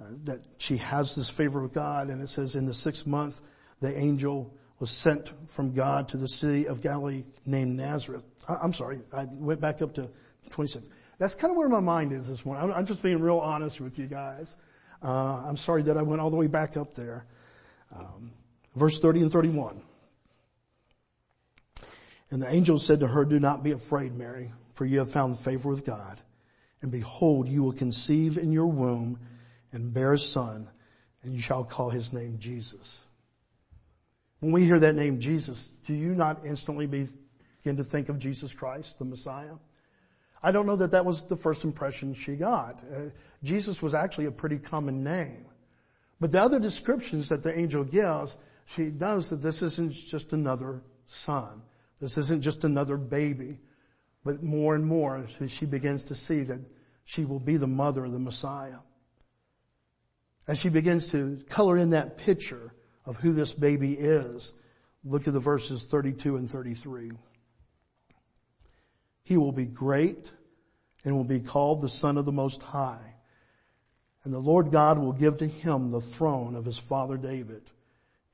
uh, 0.00 0.04
that 0.24 0.40
she 0.58 0.76
has 0.76 1.14
this 1.14 1.30
favor 1.30 1.62
of 1.62 1.72
God. 1.72 2.08
And 2.08 2.20
it 2.20 2.28
says 2.28 2.54
in 2.54 2.66
the 2.66 2.74
sixth 2.74 3.06
month, 3.06 3.40
the 3.80 3.96
angel 3.96 4.54
was 4.78 4.90
sent 4.90 5.32
from 5.48 5.72
God 5.72 6.08
to 6.08 6.16
the 6.16 6.28
city 6.28 6.66
of 6.68 6.82
Galilee 6.82 7.24
named 7.46 7.76
Nazareth. 7.76 8.24
I, 8.48 8.62
am 8.62 8.74
sorry, 8.74 9.00
I 9.12 9.26
went 9.32 9.60
back 9.60 9.80
up 9.80 9.94
to 9.94 10.10
26. 10.50 10.88
That's 11.18 11.34
kind 11.34 11.50
of 11.50 11.56
where 11.56 11.68
my 11.68 11.80
mind 11.80 12.12
is 12.12 12.28
this 12.28 12.44
morning. 12.44 12.64
I'm, 12.64 12.72
I'm 12.72 12.86
just 12.86 13.02
being 13.02 13.20
real 13.22 13.38
honest 13.38 13.80
with 13.80 13.98
you 13.98 14.06
guys. 14.06 14.56
Uh, 15.02 15.44
I'm 15.46 15.56
sorry 15.56 15.82
that 15.84 15.96
I 15.96 16.02
went 16.02 16.20
all 16.20 16.30
the 16.30 16.36
way 16.36 16.46
back 16.46 16.76
up 16.76 16.94
there. 16.94 17.26
Um, 17.94 18.32
verse 18.74 18.98
30 18.98 19.22
and 19.22 19.32
31. 19.32 19.80
And 22.30 22.42
the 22.42 22.52
angel 22.52 22.78
said 22.78 23.00
to 23.00 23.06
her, 23.06 23.24
do 23.24 23.38
not 23.38 23.62
be 23.62 23.70
afraid, 23.70 24.14
Mary, 24.14 24.52
for 24.74 24.84
you 24.84 24.98
have 24.98 25.10
found 25.10 25.38
favor 25.38 25.68
with 25.68 25.86
God. 25.86 26.20
And 26.82 26.92
behold, 26.92 27.48
you 27.48 27.62
will 27.62 27.72
conceive 27.72 28.36
in 28.36 28.52
your 28.52 28.66
womb 28.66 29.18
and 29.72 29.92
bear 29.92 30.12
a 30.12 30.18
son, 30.18 30.68
and 31.22 31.34
you 31.34 31.40
shall 31.40 31.64
call 31.64 31.90
his 31.90 32.12
name 32.12 32.38
Jesus. 32.38 33.04
When 34.40 34.52
we 34.52 34.64
hear 34.64 34.78
that 34.78 34.94
name 34.94 35.20
Jesus, 35.20 35.68
do 35.86 35.94
you 35.94 36.14
not 36.14 36.44
instantly 36.44 36.86
begin 36.86 37.76
to 37.76 37.84
think 37.84 38.08
of 38.08 38.18
Jesus 38.18 38.54
Christ, 38.54 38.98
the 38.98 39.04
Messiah? 39.04 39.54
I 40.42 40.52
don't 40.52 40.66
know 40.66 40.76
that 40.76 40.90
that 40.92 41.04
was 41.04 41.24
the 41.24 41.36
first 41.36 41.64
impression 41.64 42.14
she 42.14 42.36
got. 42.36 42.82
Uh, 42.82 43.06
Jesus 43.42 43.82
was 43.82 43.94
actually 43.94 44.26
a 44.26 44.30
pretty 44.30 44.58
common 44.58 45.02
name. 45.02 45.46
But 46.20 46.32
the 46.32 46.40
other 46.40 46.58
descriptions 46.58 47.28
that 47.30 47.42
the 47.42 47.58
angel 47.58 47.84
gives, 47.84 48.36
she 48.66 48.84
knows 48.84 49.28
that 49.30 49.42
this 49.42 49.62
isn't 49.62 49.92
just 49.92 50.32
another 50.32 50.82
son. 51.06 51.62
This 52.00 52.18
isn't 52.18 52.42
just 52.42 52.64
another 52.64 52.96
baby. 52.96 53.58
But 54.24 54.42
more 54.42 54.74
and 54.74 54.84
more, 54.84 55.26
she 55.48 55.66
begins 55.66 56.04
to 56.04 56.14
see 56.14 56.42
that 56.42 56.60
she 57.04 57.24
will 57.24 57.40
be 57.40 57.56
the 57.56 57.66
mother 57.66 58.04
of 58.04 58.12
the 58.12 58.18
Messiah 58.18 58.78
as 60.48 60.58
she 60.58 60.68
begins 60.68 61.08
to 61.08 61.42
color 61.48 61.76
in 61.76 61.90
that 61.90 62.18
picture 62.18 62.72
of 63.04 63.16
who 63.16 63.32
this 63.32 63.52
baby 63.52 63.94
is, 63.94 64.52
look 65.04 65.26
at 65.26 65.34
the 65.34 65.40
verses 65.40 65.84
32 65.84 66.36
and 66.36 66.50
33. 66.50 67.12
He 69.22 69.36
will 69.36 69.52
be 69.52 69.66
great 69.66 70.30
and 71.04 71.14
will 71.14 71.24
be 71.24 71.40
called 71.40 71.80
the 71.80 71.88
son 71.88 72.16
of 72.16 72.24
the 72.24 72.32
most 72.32 72.62
high. 72.62 73.14
And 74.24 74.34
the 74.34 74.38
Lord 74.38 74.72
God 74.72 74.98
will 74.98 75.12
give 75.12 75.38
to 75.38 75.46
him 75.46 75.90
the 75.90 76.00
throne 76.00 76.56
of 76.56 76.64
his 76.64 76.78
father 76.78 77.16
David 77.16 77.62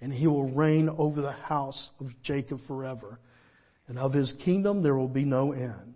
and 0.02 0.12
he 0.12 0.26
will 0.26 0.50
reign 0.50 0.88
over 0.88 1.22
the 1.22 1.32
house 1.32 1.92
of 2.00 2.20
Jacob 2.22 2.60
forever 2.60 3.20
and 3.86 3.98
of 3.98 4.12
his 4.12 4.32
kingdom 4.32 4.82
there 4.82 4.96
will 4.96 5.08
be 5.08 5.24
no 5.24 5.52
end. 5.52 5.94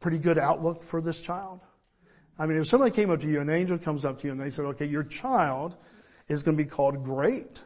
pretty 0.00 0.18
good 0.18 0.38
outlook 0.38 0.82
for 0.82 1.00
this 1.00 1.20
child? 1.20 1.60
I 2.38 2.46
mean, 2.46 2.58
if 2.58 2.66
somebody 2.66 2.90
came 2.90 3.10
up 3.10 3.20
to 3.20 3.28
you, 3.28 3.40
an 3.40 3.50
angel 3.50 3.78
comes 3.78 4.04
up 4.04 4.20
to 4.20 4.26
you 4.26 4.32
and 4.32 4.40
they 4.40 4.50
said, 4.50 4.64
okay, 4.66 4.86
your 4.86 5.04
child 5.04 5.76
is 6.28 6.42
going 6.42 6.56
to 6.56 6.62
be 6.62 6.68
called 6.68 7.04
great. 7.04 7.62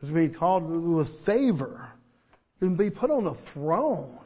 It's 0.00 0.10
going 0.10 0.26
to 0.26 0.32
be 0.32 0.34
called 0.34 0.68
with 0.68 1.08
favor. 1.08 1.92
To 2.60 2.76
be 2.76 2.90
put 2.90 3.10
on 3.10 3.26
a 3.26 3.34
throne 3.34 4.18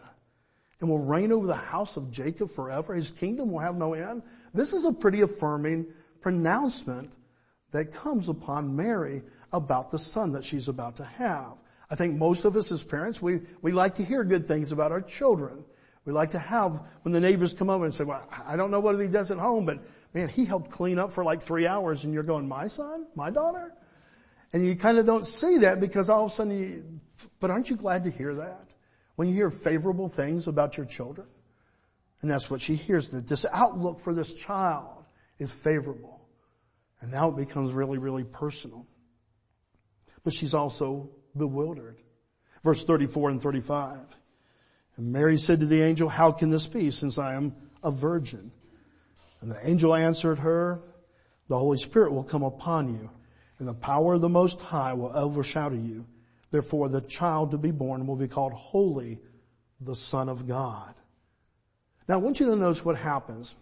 and 0.80 0.88
will 0.88 0.98
reign 0.98 1.32
over 1.32 1.46
the 1.46 1.54
house 1.54 1.96
of 1.96 2.10
Jacob 2.10 2.50
forever. 2.50 2.94
His 2.94 3.10
kingdom 3.10 3.52
will 3.52 3.60
have 3.60 3.76
no 3.76 3.94
end. 3.94 4.22
This 4.52 4.72
is 4.72 4.84
a 4.84 4.92
pretty 4.92 5.22
affirming 5.22 5.86
pronouncement 6.20 7.16
that 7.72 7.92
comes 7.92 8.28
upon 8.28 8.74
Mary 8.74 9.22
about 9.52 9.90
the 9.90 9.98
son 9.98 10.32
that 10.32 10.44
she's 10.44 10.68
about 10.68 10.96
to 10.96 11.04
have. 11.04 11.58
I 11.90 11.94
think 11.94 12.16
most 12.16 12.44
of 12.44 12.56
us 12.56 12.72
as 12.72 12.82
parents, 12.82 13.22
we, 13.22 13.40
we 13.62 13.72
like 13.72 13.94
to 13.96 14.04
hear 14.04 14.24
good 14.24 14.46
things 14.46 14.72
about 14.72 14.92
our 14.92 15.00
children. 15.00 15.64
We 16.06 16.12
like 16.12 16.30
to 16.30 16.38
have, 16.38 16.80
when 17.02 17.12
the 17.12 17.20
neighbors 17.20 17.52
come 17.52 17.68
over 17.68 17.84
and 17.84 17.92
say, 17.92 18.04
well, 18.04 18.22
I 18.46 18.56
don't 18.56 18.70
know 18.70 18.78
what 18.78 18.98
he 18.98 19.08
does 19.08 19.32
at 19.32 19.38
home, 19.38 19.66
but 19.66 19.80
man, 20.14 20.28
he 20.28 20.44
helped 20.44 20.70
clean 20.70 21.00
up 21.00 21.10
for 21.10 21.24
like 21.24 21.42
three 21.42 21.66
hours 21.66 22.04
and 22.04 22.14
you're 22.14 22.22
going, 22.22 22.46
my 22.48 22.68
son? 22.68 23.08
My 23.16 23.28
daughter? 23.28 23.74
And 24.52 24.64
you 24.64 24.76
kind 24.76 24.98
of 24.98 25.04
don't 25.04 25.26
see 25.26 25.58
that 25.58 25.80
because 25.80 26.08
all 26.08 26.26
of 26.26 26.30
a 26.30 26.34
sudden 26.34 26.58
you, 26.58 27.00
but 27.40 27.50
aren't 27.50 27.68
you 27.68 27.76
glad 27.76 28.04
to 28.04 28.10
hear 28.10 28.36
that? 28.36 28.70
When 29.16 29.28
you 29.28 29.34
hear 29.34 29.50
favorable 29.50 30.08
things 30.08 30.46
about 30.46 30.76
your 30.76 30.86
children? 30.86 31.26
And 32.22 32.30
that's 32.30 32.48
what 32.48 32.62
she 32.62 32.76
hears, 32.76 33.10
that 33.10 33.26
this 33.26 33.44
outlook 33.52 33.98
for 33.98 34.14
this 34.14 34.32
child 34.34 35.04
is 35.40 35.50
favorable. 35.50 36.28
And 37.00 37.10
now 37.10 37.30
it 37.30 37.36
becomes 37.36 37.72
really, 37.72 37.98
really 37.98 38.24
personal. 38.24 38.86
But 40.22 40.34
she's 40.34 40.54
also 40.54 41.10
bewildered. 41.36 41.98
Verse 42.62 42.84
34 42.84 43.30
and 43.30 43.42
35. 43.42 43.98
And 44.96 45.12
Mary 45.12 45.36
said 45.36 45.60
to 45.60 45.66
the 45.66 45.82
angel, 45.82 46.08
how 46.08 46.32
can 46.32 46.50
this 46.50 46.66
be 46.66 46.90
since 46.90 47.18
I 47.18 47.34
am 47.34 47.54
a 47.82 47.90
virgin? 47.90 48.52
And 49.40 49.50
the 49.50 49.68
angel 49.68 49.94
answered 49.94 50.38
her, 50.38 50.80
the 51.48 51.58
Holy 51.58 51.78
Spirit 51.78 52.12
will 52.12 52.24
come 52.24 52.42
upon 52.42 52.92
you 52.94 53.10
and 53.58 53.68
the 53.68 53.74
power 53.74 54.14
of 54.14 54.20
the 54.20 54.28
Most 54.28 54.60
High 54.60 54.92
will 54.92 55.16
overshadow 55.16 55.76
you. 55.76 56.06
Therefore 56.50 56.88
the 56.88 57.00
child 57.00 57.50
to 57.52 57.58
be 57.58 57.70
born 57.70 58.06
will 58.06 58.16
be 58.16 58.28
called 58.28 58.52
Holy, 58.52 59.18
the 59.80 59.94
Son 59.94 60.28
of 60.28 60.46
God. 60.46 60.94
Now 62.08 62.14
I 62.14 62.18
want 62.18 62.40
you 62.40 62.46
to 62.46 62.56
notice 62.56 62.84
what 62.84 62.96
happens. 62.96 63.56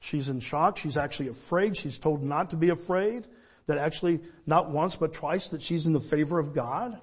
She's 0.00 0.28
in 0.28 0.40
shock. 0.40 0.76
She's 0.76 0.96
actually 0.96 1.28
afraid. 1.28 1.76
She's 1.76 1.98
told 1.98 2.22
not 2.22 2.50
to 2.50 2.56
be 2.56 2.70
afraid. 2.70 3.26
That 3.66 3.78
actually 3.78 4.20
not 4.46 4.70
once 4.70 4.96
but 4.96 5.14
twice 5.14 5.48
that 5.48 5.62
she's 5.62 5.86
in 5.86 5.92
the 5.92 6.00
favor 6.00 6.38
of 6.38 6.54
God. 6.54 7.00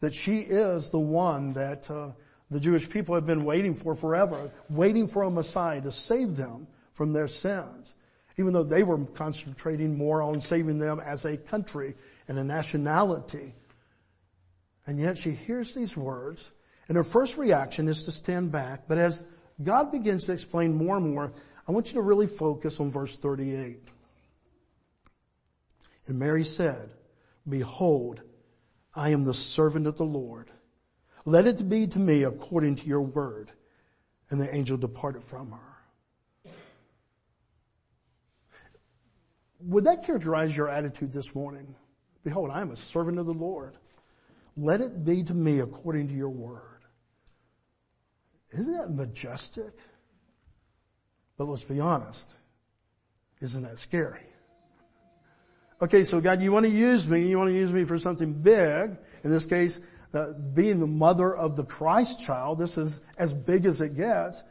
That 0.00 0.14
she 0.14 0.38
is 0.38 0.90
the 0.90 0.98
one 0.98 1.52
that 1.54 1.90
uh, 1.90 2.12
the 2.50 2.60
Jewish 2.60 2.88
people 2.88 3.14
have 3.14 3.26
been 3.26 3.44
waiting 3.44 3.74
for 3.74 3.94
forever, 3.94 4.50
waiting 4.68 5.06
for 5.06 5.22
a 5.22 5.30
Messiah 5.30 5.80
to 5.82 5.92
save 5.92 6.36
them 6.36 6.66
from 6.92 7.12
their 7.12 7.28
sins. 7.28 7.94
Even 8.36 8.52
though 8.52 8.64
they 8.64 8.82
were 8.82 9.04
concentrating 9.06 9.96
more 9.96 10.22
on 10.22 10.40
saving 10.40 10.78
them 10.78 11.00
as 11.00 11.24
a 11.24 11.36
country 11.36 11.94
and 12.26 12.38
a 12.38 12.44
nationality. 12.44 13.54
And 14.86 14.98
yet 14.98 15.18
she 15.18 15.30
hears 15.30 15.74
these 15.74 15.96
words 15.96 16.52
and 16.90 16.96
her 16.96 17.04
first 17.04 17.38
reaction 17.38 17.86
is 17.86 18.02
to 18.02 18.10
stand 18.10 18.50
back. 18.50 18.88
But 18.88 18.98
as 18.98 19.24
God 19.62 19.92
begins 19.92 20.24
to 20.26 20.32
explain 20.32 20.74
more 20.74 20.96
and 20.96 21.14
more, 21.14 21.32
I 21.68 21.70
want 21.70 21.86
you 21.86 21.94
to 21.94 22.02
really 22.02 22.26
focus 22.26 22.80
on 22.80 22.90
verse 22.90 23.16
38. 23.16 23.78
And 26.08 26.18
Mary 26.18 26.42
said, 26.42 26.90
behold, 27.48 28.22
I 28.92 29.10
am 29.10 29.24
the 29.24 29.32
servant 29.32 29.86
of 29.86 29.98
the 29.98 30.04
Lord. 30.04 30.50
Let 31.24 31.46
it 31.46 31.68
be 31.68 31.86
to 31.86 31.98
me 31.98 32.22
according 32.22 32.76
to 32.76 32.86
your 32.86 33.02
word. 33.02 33.50
And 34.30 34.40
the 34.40 34.54
angel 34.54 34.76
departed 34.76 35.22
from 35.22 35.50
her. 35.50 36.52
Would 39.60 39.84
that 39.84 40.04
characterize 40.04 40.56
your 40.56 40.68
attitude 40.68 41.12
this 41.12 41.34
morning? 41.34 41.74
Behold, 42.24 42.50
I 42.50 42.60
am 42.60 42.70
a 42.70 42.76
servant 42.76 43.18
of 43.18 43.26
the 43.26 43.34
Lord. 43.34 43.74
Let 44.56 44.80
it 44.80 45.04
be 45.04 45.22
to 45.24 45.34
me 45.34 45.60
according 45.60 46.08
to 46.08 46.14
your 46.14 46.30
word. 46.30 46.80
Isn't 48.52 48.72
that 48.72 48.90
majestic? 48.90 49.72
But 51.36 51.48
let's 51.48 51.64
be 51.64 51.80
honest. 51.80 52.30
Isn't 53.40 53.62
that 53.62 53.78
scary? 53.78 54.26
Okay, 55.82 56.04
so 56.04 56.20
God, 56.20 56.42
you 56.42 56.52
want 56.52 56.66
to 56.66 56.72
use 56.72 57.08
me, 57.08 57.26
you 57.26 57.38
want 57.38 57.48
to 57.48 57.54
use 57.54 57.72
me 57.72 57.84
for 57.84 57.98
something 57.98 58.34
big. 58.34 58.96
In 59.24 59.30
this 59.30 59.46
case, 59.46 59.80
uh, 60.12 60.32
being 60.54 60.80
the 60.80 60.86
mother 60.86 61.34
of 61.34 61.56
the 61.56 61.64
Christ 61.64 62.20
child, 62.20 62.58
this 62.58 62.76
is 62.76 63.00
as 63.18 63.32
big 63.32 63.64
as 63.66 63.80
it 63.80 63.96
gets. 63.96 64.44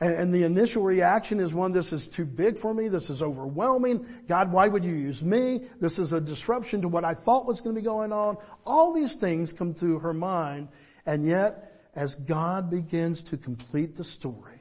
And, 0.00 0.14
and 0.14 0.34
the 0.34 0.44
initial 0.44 0.82
reaction 0.82 1.38
is 1.38 1.54
one, 1.54 1.72
this 1.72 1.92
is 1.92 2.08
too 2.08 2.24
big 2.24 2.58
for 2.58 2.74
me, 2.74 2.88
this 2.88 3.10
is 3.10 3.22
overwhelming. 3.22 4.06
God, 4.26 4.52
why 4.52 4.68
would 4.68 4.84
you 4.84 4.94
use 4.94 5.22
me? 5.22 5.66
This 5.80 5.98
is 5.98 6.12
a 6.12 6.20
disruption 6.20 6.82
to 6.82 6.88
what 6.88 7.04
I 7.04 7.14
thought 7.14 7.46
was 7.46 7.60
going 7.60 7.74
to 7.76 7.80
be 7.80 7.84
going 7.84 8.12
on. 8.12 8.36
All 8.66 8.92
these 8.92 9.14
things 9.14 9.52
come 9.52 9.74
through 9.74 10.00
her 10.00 10.12
mind. 10.12 10.68
And 11.06 11.24
yet, 11.24 11.88
as 11.94 12.14
God 12.16 12.70
begins 12.70 13.22
to 13.24 13.36
complete 13.36 13.94
the 13.94 14.04
story 14.04 14.60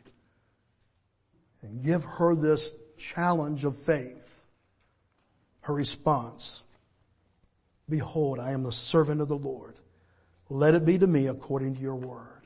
and 1.61 1.83
give 1.83 2.03
her 2.03 2.35
this 2.35 2.75
challenge 2.97 3.63
of 3.65 3.77
faith, 3.77 4.43
her 5.61 5.73
response, 5.73 6.63
behold, 7.89 8.39
I 8.39 8.51
am 8.51 8.63
the 8.63 8.71
servant 8.71 9.21
of 9.21 9.27
the 9.27 9.37
Lord. 9.37 9.75
Let 10.51 10.75
it 10.75 10.83
be 10.83 10.97
to 10.97 11.07
me 11.07 11.27
according 11.27 11.75
to 11.75 11.81
your 11.81 11.95
word. 11.95 12.41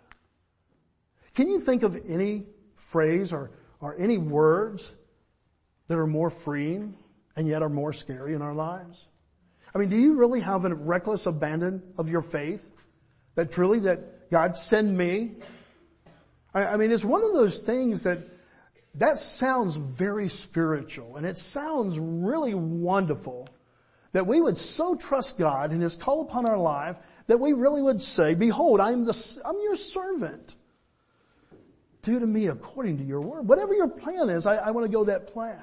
Can 1.34 1.48
you 1.48 1.60
think 1.60 1.82
of 1.82 2.00
any 2.08 2.46
phrase 2.76 3.34
or, 3.34 3.50
or 3.80 3.96
any 3.98 4.20
words 4.20 4.94
that 5.88 5.98
are 5.98 6.06
more 6.06 6.30
freeing 6.30 6.96
and 7.36 7.48
yet 7.48 7.64
are 7.64 7.70
more 7.70 7.94
scary 7.94 8.36
in 8.36 8.44
our 8.44 8.54
lives? 8.54 9.08
I 9.74 9.80
mean, 9.80 9.90
do 9.90 9.98
you 9.98 10.18
really 10.18 10.40
have 10.42 10.66
a 10.66 10.76
reckless 10.76 11.26
abandon 11.26 11.82
of 11.98 12.08
your 12.08 12.22
faith? 12.22 12.72
That 13.34 13.52
truly 13.52 13.80
that 13.80 14.30
God 14.30 14.56
send 14.56 14.96
me? 14.96 15.38
I, 16.54 16.66
I 16.66 16.78
mean, 16.78 16.92
it's 16.92 17.04
one 17.04 17.24
of 17.24 17.34
those 17.34 17.58
things 17.58 18.04
that 18.04 18.20
that 18.94 19.18
sounds 19.18 19.78
very 19.78 20.28
spiritual 20.28 21.16
and 21.16 21.26
it 21.26 21.40
sounds 21.40 21.98
really 21.98 22.54
wonderful 22.54 23.50
that 24.16 24.26
we 24.26 24.40
would 24.40 24.58
so 24.58 24.96
trust 24.96 25.38
God 25.38 25.72
and 25.72 25.82
His 25.82 25.98
call 25.98 26.22
upon 26.22 26.46
our 26.46 26.58
life 26.58 26.96
that 27.28 27.38
we 27.38 27.52
really 27.52 27.82
would 27.82 28.02
say, 28.02 28.34
behold, 28.34 28.80
I'm 28.80 29.04
the, 29.04 29.42
I'm 29.44 29.60
your 29.62 29.76
servant. 29.76 30.56
Do 32.02 32.22
to 32.22 32.26
me 32.26 32.48
according 32.48 33.00
to 33.00 33.04
your 33.04 33.20
word. 33.20 33.46
Whatever 33.46 33.74
your 33.74 33.90
plan 33.90 34.30
is, 34.30 34.46
I, 34.46 34.56
I 34.56 34.72
want 34.72 34.86
to 34.86 34.92
go 34.92 35.04
that 35.04 35.34
plan. 35.34 35.60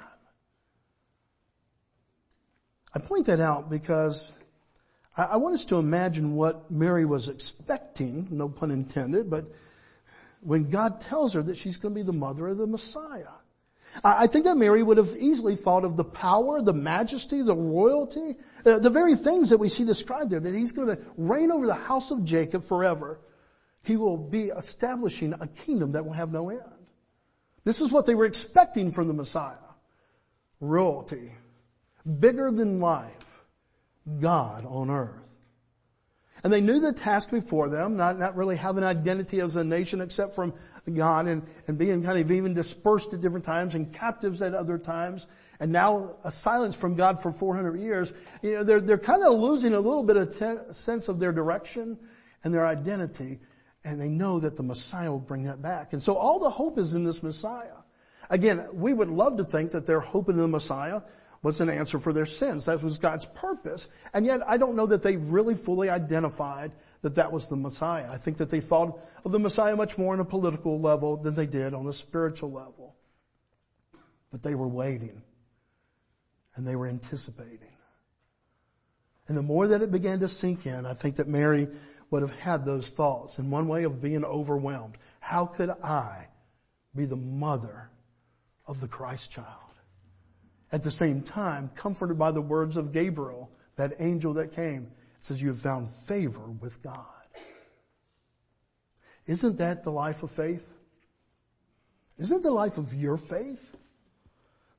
I 2.94 2.98
point 2.98 3.24
that 3.24 3.40
out 3.40 3.70
because 3.70 4.38
I, 5.16 5.22
I 5.22 5.36
want 5.38 5.54
us 5.54 5.64
to 5.66 5.76
imagine 5.76 6.34
what 6.34 6.70
Mary 6.70 7.06
was 7.06 7.28
expecting, 7.28 8.28
no 8.30 8.50
pun 8.50 8.70
intended, 8.70 9.30
but 9.30 9.46
when 10.42 10.68
God 10.68 11.00
tells 11.00 11.32
her 11.32 11.42
that 11.42 11.56
she's 11.56 11.78
going 11.78 11.94
to 11.94 11.98
be 11.98 12.04
the 12.04 12.12
mother 12.12 12.48
of 12.48 12.58
the 12.58 12.66
Messiah. 12.66 13.32
I 14.02 14.26
think 14.26 14.46
that 14.46 14.56
Mary 14.56 14.82
would 14.82 14.96
have 14.96 15.14
easily 15.18 15.54
thought 15.54 15.84
of 15.84 15.96
the 15.96 16.04
power, 16.04 16.62
the 16.62 16.72
majesty, 16.72 17.42
the 17.42 17.54
royalty, 17.54 18.36
uh, 18.64 18.78
the 18.78 18.90
very 18.90 19.14
things 19.14 19.50
that 19.50 19.58
we 19.58 19.68
see 19.68 19.84
described 19.84 20.30
there, 20.30 20.40
that 20.40 20.54
he's 20.54 20.72
going 20.72 20.88
to 20.88 21.02
reign 21.16 21.52
over 21.52 21.66
the 21.66 21.74
house 21.74 22.10
of 22.10 22.24
Jacob 22.24 22.64
forever. 22.64 23.20
He 23.84 23.96
will 23.96 24.16
be 24.16 24.44
establishing 24.44 25.34
a 25.34 25.46
kingdom 25.46 25.92
that 25.92 26.04
will 26.04 26.12
have 26.12 26.32
no 26.32 26.48
end. 26.48 26.62
This 27.64 27.80
is 27.80 27.92
what 27.92 28.06
they 28.06 28.14
were 28.14 28.24
expecting 28.24 28.92
from 28.92 29.08
the 29.08 29.14
Messiah. 29.14 29.56
Royalty. 30.60 31.32
Bigger 32.18 32.50
than 32.50 32.80
life. 32.80 33.44
God 34.20 34.64
on 34.66 34.90
earth. 34.90 35.21
And 36.44 36.52
they 36.52 36.60
knew 36.60 36.80
the 36.80 36.92
task 36.92 37.30
before 37.30 37.68
them, 37.68 37.96
not, 37.96 38.18
not 38.18 38.36
really 38.36 38.56
having 38.56 38.82
identity 38.82 39.40
as 39.40 39.54
a 39.56 39.62
nation 39.62 40.00
except 40.00 40.34
from 40.34 40.54
God 40.92 41.26
and, 41.28 41.42
and 41.68 41.78
being 41.78 42.02
kind 42.02 42.18
of 42.18 42.30
even 42.30 42.52
dispersed 42.52 43.14
at 43.14 43.20
different 43.20 43.44
times 43.44 43.74
and 43.76 43.92
captives 43.92 44.42
at 44.42 44.52
other 44.54 44.78
times 44.78 45.26
and 45.60 45.70
now 45.70 46.16
a 46.24 46.32
silence 46.32 46.74
from 46.74 46.96
God 46.96 47.22
for 47.22 47.30
400 47.30 47.78
years. 47.78 48.12
You 48.42 48.54
know, 48.54 48.64
they're, 48.64 48.80
they're 48.80 48.98
kind 48.98 49.22
of 49.22 49.38
losing 49.38 49.74
a 49.74 49.80
little 49.80 50.02
bit 50.02 50.16
of 50.16 50.74
sense 50.74 51.08
of 51.08 51.20
their 51.20 51.30
direction 51.30 51.98
and 52.42 52.52
their 52.52 52.66
identity 52.66 53.38
and 53.84 54.00
they 54.00 54.08
know 54.08 54.40
that 54.40 54.56
the 54.56 54.62
Messiah 54.62 55.10
will 55.10 55.18
bring 55.18 55.44
that 55.44 55.60
back. 55.60 55.92
And 55.92 56.02
so 56.02 56.14
all 56.14 56.38
the 56.38 56.50
hope 56.50 56.78
is 56.78 56.94
in 56.94 57.04
this 57.04 57.22
Messiah. 57.22 57.76
Again, 58.30 58.66
we 58.72 58.92
would 58.92 59.08
love 59.08 59.36
to 59.38 59.44
think 59.44 59.72
that 59.72 59.86
their 59.86 60.00
hope 60.00 60.28
in 60.28 60.36
the 60.36 60.48
Messiah 60.48 61.02
was 61.42 61.60
an 61.60 61.68
answer 61.68 61.98
for 61.98 62.12
their 62.12 62.26
sins. 62.26 62.66
That 62.66 62.82
was 62.82 62.98
God's 62.98 63.24
purpose. 63.24 63.88
And 64.14 64.24
yet 64.24 64.40
I 64.46 64.56
don't 64.56 64.76
know 64.76 64.86
that 64.86 65.02
they 65.02 65.16
really 65.16 65.54
fully 65.54 65.90
identified 65.90 66.72
that 67.02 67.16
that 67.16 67.32
was 67.32 67.48
the 67.48 67.56
Messiah. 67.56 68.08
I 68.10 68.16
think 68.16 68.36
that 68.36 68.50
they 68.50 68.60
thought 68.60 69.00
of 69.24 69.32
the 69.32 69.38
Messiah 69.38 69.74
much 69.74 69.98
more 69.98 70.14
on 70.14 70.20
a 70.20 70.24
political 70.24 70.80
level 70.80 71.16
than 71.16 71.34
they 71.34 71.46
did 71.46 71.74
on 71.74 71.86
a 71.86 71.92
spiritual 71.92 72.52
level. 72.52 72.96
But 74.30 74.42
they 74.42 74.54
were 74.54 74.68
waiting 74.68 75.22
and 76.54 76.66
they 76.66 76.76
were 76.76 76.86
anticipating. 76.86 77.68
And 79.28 79.36
the 79.36 79.42
more 79.42 79.66
that 79.68 79.82
it 79.82 79.90
began 79.90 80.20
to 80.20 80.28
sink 80.28 80.66
in, 80.66 80.86
I 80.86 80.94
think 80.94 81.16
that 81.16 81.28
Mary 81.28 81.68
would 82.10 82.22
have 82.22 82.38
had 82.38 82.64
those 82.64 82.90
thoughts 82.90 83.38
in 83.38 83.50
one 83.50 83.68
way 83.68 83.84
of 83.84 84.02
being 84.02 84.24
overwhelmed. 84.24 84.98
How 85.20 85.46
could 85.46 85.70
I 85.70 86.28
be 86.94 87.04
the 87.04 87.16
mother 87.16 87.90
of 88.66 88.80
the 88.80 88.88
Christ 88.88 89.30
child. 89.30 89.71
At 90.72 90.82
the 90.82 90.90
same 90.90 91.20
time, 91.20 91.70
comforted 91.74 92.18
by 92.18 92.32
the 92.32 92.40
words 92.40 92.78
of 92.78 92.92
Gabriel, 92.92 93.50
that 93.76 93.92
angel 93.98 94.32
that 94.34 94.52
came, 94.52 94.90
says 95.20 95.40
you 95.40 95.48
have 95.48 95.60
found 95.60 95.88
favor 95.88 96.50
with 96.60 96.82
God. 96.82 97.06
Isn't 99.26 99.58
that 99.58 99.84
the 99.84 99.90
life 99.90 100.22
of 100.22 100.30
faith? 100.30 100.76
Isn't 102.18 102.42
the 102.42 102.50
life 102.50 102.78
of 102.78 102.94
your 102.94 103.16
faith? 103.16 103.76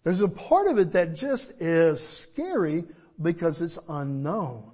There's 0.03 0.21
a 0.21 0.27
part 0.27 0.67
of 0.67 0.79
it 0.79 0.93
that 0.93 1.15
just 1.15 1.61
is 1.61 2.05
scary 2.05 2.85
because 3.21 3.61
it's 3.61 3.79
unknown. 3.87 4.71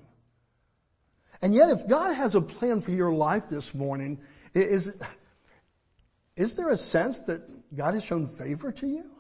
And 1.42 1.54
yet 1.54 1.70
if 1.70 1.88
God 1.88 2.14
has 2.14 2.36
a 2.36 2.42
plan 2.42 2.82
for 2.82 2.92
your 2.92 3.14
life 3.14 3.50
this 3.50 3.76
morning, 3.76 4.20
is, 4.54 4.96
is 6.36 6.56
there 6.56 6.70
a 6.70 6.78
sense 6.78 7.20
that 7.22 7.42
God 7.76 7.94
has 7.94 8.04
shown 8.04 8.26
favor 8.28 8.72
to 8.72 8.88
you? 8.88 9.19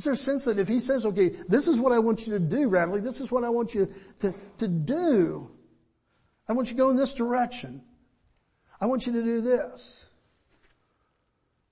Is 0.00 0.04
there 0.04 0.14
a 0.14 0.16
sense 0.16 0.44
that 0.46 0.58
if 0.58 0.66
He 0.66 0.80
says, 0.80 1.04
okay, 1.04 1.28
this 1.46 1.68
is 1.68 1.78
what 1.78 1.92
I 1.92 1.98
want 1.98 2.26
you 2.26 2.32
to 2.32 2.40
do, 2.40 2.70
Radley, 2.70 3.02
this 3.02 3.20
is 3.20 3.30
what 3.30 3.44
I 3.44 3.50
want 3.50 3.74
you 3.74 3.86
to, 4.20 4.34
to 4.56 4.66
do. 4.66 5.50
I 6.48 6.54
want 6.54 6.70
you 6.70 6.74
to 6.74 6.78
go 6.78 6.88
in 6.88 6.96
this 6.96 7.12
direction. 7.12 7.84
I 8.80 8.86
want 8.86 9.06
you 9.06 9.12
to 9.12 9.22
do 9.22 9.42
this. 9.42 10.06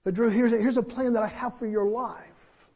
But 0.04 0.12
Drew, 0.12 0.28
here's, 0.28 0.52
here's 0.52 0.76
a 0.76 0.82
plan 0.82 1.14
that 1.14 1.22
I 1.22 1.28
have 1.28 1.58
for 1.58 1.66
your 1.66 1.86
life. 1.86 2.66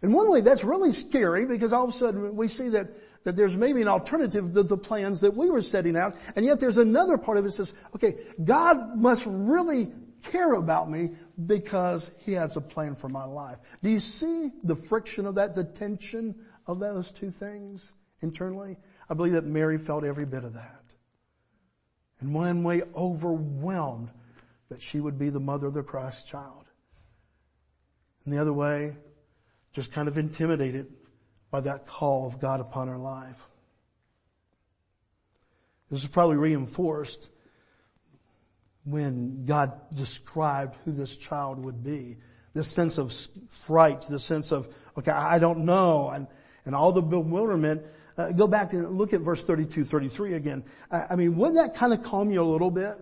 In 0.00 0.12
one 0.12 0.30
way, 0.30 0.42
that's 0.42 0.62
really 0.62 0.92
scary 0.92 1.44
because 1.44 1.72
all 1.72 1.88
of 1.88 1.90
a 1.90 1.92
sudden 1.92 2.36
we 2.36 2.46
see 2.46 2.68
that, 2.68 3.24
that 3.24 3.34
there's 3.34 3.56
maybe 3.56 3.82
an 3.82 3.88
alternative 3.88 4.54
to 4.54 4.62
the 4.62 4.78
plans 4.78 5.22
that 5.22 5.36
we 5.36 5.50
were 5.50 5.60
setting 5.60 5.96
out. 5.96 6.14
And 6.36 6.46
yet 6.46 6.60
there's 6.60 6.78
another 6.78 7.18
part 7.18 7.36
of 7.36 7.42
it 7.42 7.48
that 7.48 7.52
says, 7.54 7.74
okay, 7.96 8.14
God 8.44 8.96
must 8.96 9.24
really 9.26 9.90
care 10.22 10.54
about 10.54 10.90
me 10.90 11.10
because 11.46 12.10
He 12.18 12.32
has 12.32 12.56
a 12.56 12.60
plan 12.60 12.94
for 12.94 13.08
my 13.08 13.24
life. 13.24 13.58
Do 13.82 13.90
you 13.90 14.00
see 14.00 14.50
the 14.62 14.74
friction 14.74 15.26
of 15.26 15.34
that, 15.36 15.54
the 15.54 15.64
tension 15.64 16.34
of 16.66 16.80
those 16.80 17.10
two 17.10 17.30
things 17.30 17.94
internally? 18.20 18.76
I 19.08 19.14
believe 19.14 19.32
that 19.32 19.44
Mary 19.44 19.78
felt 19.78 20.04
every 20.04 20.26
bit 20.26 20.44
of 20.44 20.54
that. 20.54 20.84
In 22.20 22.32
one 22.32 22.62
way, 22.62 22.82
overwhelmed 22.94 24.10
that 24.68 24.82
she 24.82 25.00
would 25.00 25.18
be 25.18 25.30
the 25.30 25.40
mother 25.40 25.66
of 25.66 25.74
the 25.74 25.82
Christ 25.82 26.28
child. 26.28 26.66
In 28.24 28.32
the 28.32 28.38
other 28.38 28.52
way, 28.52 28.96
just 29.72 29.92
kind 29.92 30.08
of 30.08 30.16
intimidated 30.16 30.92
by 31.50 31.60
that 31.60 31.86
call 31.86 32.26
of 32.26 32.38
God 32.38 32.60
upon 32.60 32.88
her 32.88 32.98
life. 32.98 33.46
This 35.90 36.02
is 36.02 36.08
probably 36.08 36.36
reinforced 36.36 37.28
when 38.84 39.44
God 39.44 39.72
described 39.94 40.76
who 40.84 40.92
this 40.92 41.16
child 41.16 41.64
would 41.64 41.84
be. 41.84 42.16
This 42.54 42.68
sense 42.68 42.98
of 42.98 43.12
fright, 43.48 44.06
this 44.10 44.24
sense 44.24 44.50
of, 44.52 44.68
okay, 44.98 45.12
I 45.12 45.38
don't 45.38 45.60
know, 45.60 46.08
and, 46.08 46.26
and 46.64 46.74
all 46.74 46.92
the 46.92 47.02
bewilderment. 47.02 47.84
Uh, 48.16 48.32
go 48.32 48.48
back 48.48 48.72
and 48.72 48.90
look 48.90 49.12
at 49.12 49.20
verse 49.20 49.44
32, 49.44 49.84
33 49.84 50.34
again. 50.34 50.64
I, 50.90 51.02
I 51.10 51.16
mean, 51.16 51.36
wouldn't 51.36 51.56
that 51.56 51.78
kind 51.78 51.92
of 51.92 52.02
calm 52.02 52.30
you 52.32 52.42
a 52.42 52.44
little 52.44 52.70
bit? 52.70 52.96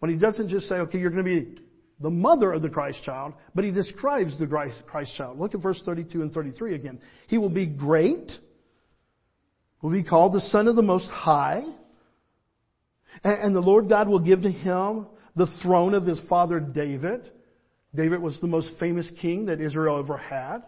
When 0.00 0.10
he 0.10 0.16
doesn't 0.16 0.48
just 0.48 0.68
say, 0.68 0.80
okay, 0.80 0.98
you're 0.98 1.10
going 1.10 1.24
to 1.24 1.42
be 1.42 1.62
the 2.00 2.10
mother 2.10 2.52
of 2.52 2.60
the 2.60 2.68
Christ 2.68 3.02
child, 3.02 3.34
but 3.54 3.64
he 3.64 3.70
describes 3.70 4.36
the 4.36 4.46
Christ 4.46 5.16
child. 5.16 5.38
Look 5.38 5.54
at 5.54 5.60
verse 5.60 5.82
32 5.82 6.20
and 6.20 6.32
33 6.32 6.74
again. 6.74 7.00
He 7.26 7.38
will 7.38 7.48
be 7.48 7.66
great, 7.66 8.38
will 9.80 9.90
be 9.90 10.02
called 10.02 10.34
the 10.34 10.40
son 10.40 10.68
of 10.68 10.76
the 10.76 10.82
most 10.82 11.10
high, 11.10 11.62
and 13.22 13.54
the 13.54 13.62
Lord 13.62 13.88
God 13.88 14.08
will 14.08 14.18
give 14.18 14.42
to 14.42 14.50
him 14.50 15.06
the 15.36 15.46
throne 15.46 15.94
of 15.94 16.06
his 16.06 16.20
father 16.20 16.60
David. 16.60 17.30
David 17.94 18.20
was 18.20 18.40
the 18.40 18.46
most 18.46 18.78
famous 18.78 19.10
king 19.10 19.46
that 19.46 19.60
Israel 19.60 19.98
ever 19.98 20.16
had. 20.16 20.64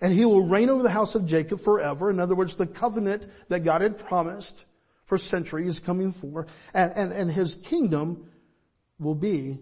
And 0.00 0.12
he 0.12 0.24
will 0.24 0.46
reign 0.46 0.70
over 0.70 0.82
the 0.82 0.90
house 0.90 1.14
of 1.14 1.26
Jacob 1.26 1.60
forever. 1.60 2.10
In 2.10 2.18
other 2.18 2.34
words, 2.34 2.56
the 2.56 2.66
covenant 2.66 3.26
that 3.48 3.60
God 3.60 3.82
had 3.82 3.98
promised 3.98 4.64
for 5.04 5.18
centuries 5.18 5.66
is 5.68 5.80
coming 5.80 6.12
forth. 6.12 6.50
And, 6.72 6.92
and, 6.96 7.12
and 7.12 7.30
his 7.30 7.56
kingdom 7.56 8.30
will 8.98 9.14
be, 9.14 9.58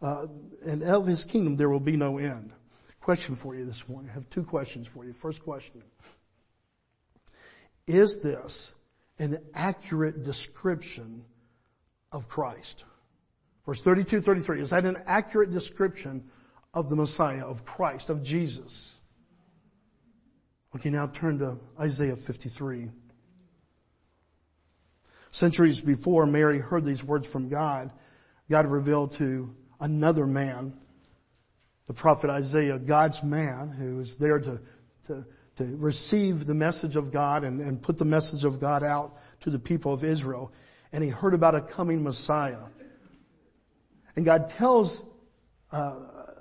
uh, 0.00 0.26
and 0.64 0.82
of 0.82 1.06
his 1.06 1.24
kingdom 1.24 1.56
there 1.56 1.68
will 1.68 1.80
be 1.80 1.96
no 1.96 2.18
end. 2.18 2.52
Question 3.00 3.34
for 3.34 3.56
you 3.56 3.64
this 3.64 3.88
morning. 3.88 4.10
I 4.10 4.14
have 4.14 4.30
two 4.30 4.44
questions 4.44 4.86
for 4.86 5.04
you. 5.04 5.12
First 5.12 5.42
question. 5.42 5.82
Is 7.88 8.20
this 8.20 8.72
an 9.18 9.42
accurate 9.54 10.22
description 10.22 11.24
of 12.12 12.28
Christ. 12.28 12.84
Verse 13.64 13.80
32, 13.82 14.20
33. 14.20 14.60
Is 14.60 14.70
that 14.70 14.84
an 14.84 15.02
accurate 15.06 15.50
description 15.50 16.30
of 16.74 16.88
the 16.88 16.96
Messiah, 16.96 17.44
of 17.44 17.64
Christ, 17.64 18.10
of 18.10 18.22
Jesus? 18.22 19.00
Okay, 20.74 20.90
now 20.90 21.06
turn 21.06 21.38
to 21.38 21.58
Isaiah 21.78 22.16
53. 22.16 22.90
Centuries 25.30 25.80
before 25.80 26.26
Mary 26.26 26.58
heard 26.58 26.84
these 26.84 27.04
words 27.04 27.28
from 27.28 27.48
God, 27.48 27.90
God 28.50 28.66
revealed 28.66 29.12
to 29.12 29.54
another 29.80 30.26
man, 30.26 30.78
the 31.86 31.94
prophet 31.94 32.30
Isaiah, 32.30 32.78
God's 32.78 33.22
man, 33.22 33.70
who 33.70 33.96
was 33.96 34.16
there 34.16 34.38
to, 34.38 34.60
to, 35.06 35.26
to 35.56 35.76
receive 35.76 36.46
the 36.46 36.54
message 36.54 36.96
of 36.96 37.12
God 37.12 37.44
and, 37.44 37.60
and 37.60 37.80
put 37.80 37.98
the 37.98 38.04
message 38.04 38.44
of 38.44 38.60
God 38.60 38.82
out 38.82 39.16
to 39.40 39.50
the 39.50 39.58
people 39.58 39.92
of 39.92 40.04
Israel 40.04 40.52
and 40.92 41.02
he 41.02 41.10
heard 41.10 41.34
about 41.34 41.54
a 41.54 41.60
coming 41.60 42.02
Messiah. 42.02 42.64
And 44.14 44.24
God 44.24 44.48
tells 44.48 45.02
uh, 45.72 45.98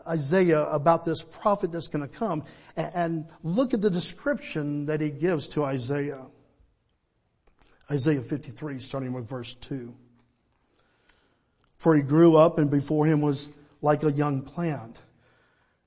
Isaiah 0.07 0.63
about 0.63 1.05
this 1.05 1.21
prophet 1.21 1.71
that's 1.71 1.87
going 1.87 2.07
to 2.07 2.13
come, 2.13 2.43
and, 2.75 2.91
and 2.93 3.29
look 3.43 3.73
at 3.73 3.81
the 3.81 3.89
description 3.89 4.87
that 4.87 4.99
he 4.99 5.09
gives 5.09 5.47
to 5.49 5.63
Isaiah. 5.63 6.25
Isaiah 7.89 8.21
53, 8.21 8.79
starting 8.79 9.13
with 9.13 9.27
verse 9.27 9.55
2. 9.55 9.93
For 11.77 11.95
he 11.95 12.01
grew 12.01 12.35
up 12.35 12.57
and 12.57 12.69
before 12.69 13.05
him 13.05 13.21
was 13.21 13.49
like 13.81 14.03
a 14.03 14.11
young 14.11 14.43
plant. 14.43 15.01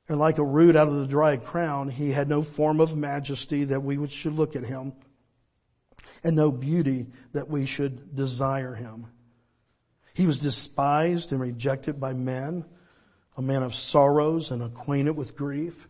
And 0.09 0.19
like 0.19 0.37
a 0.37 0.45
root 0.45 0.77
out 0.77 0.89
of 0.89 0.95
the 0.95 1.07
dry 1.07 1.37
ground, 1.37 1.93
he 1.93 2.11
had 2.11 2.29
no 2.29 2.43
form 2.43 2.81
of 2.81 2.95
majesty 2.95 3.65
that 3.65 3.83
we 3.83 4.07
should 4.09 4.35
look 4.35 4.55
at 4.55 4.65
him 4.65 4.93
and 6.25 6.35
no 6.35 6.51
beauty 6.51 7.07
that 7.33 7.49
we 7.49 7.67
should 7.67 8.17
desire 8.17 8.75
him. 8.75 9.07
He 10.15 10.27
was 10.27 10.39
despised 10.39 11.33
and 11.33 11.41
rejected 11.41 12.01
by 12.01 12.15
men, 12.15 12.65
a 13.37 13.43
man 13.43 13.63
of 13.63 13.75
sorrows 13.75 14.51
and 14.51 14.63
acquainted 14.63 15.17
with 15.17 15.37
grief. 15.37 15.87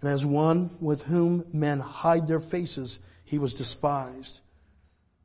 And 0.00 0.08
as 0.08 0.24
one 0.24 0.70
with 0.80 1.02
whom 1.02 1.44
men 1.52 1.80
hide 1.80 2.26
their 2.28 2.40
faces, 2.40 3.00
he 3.24 3.38
was 3.38 3.54
despised 3.54 4.40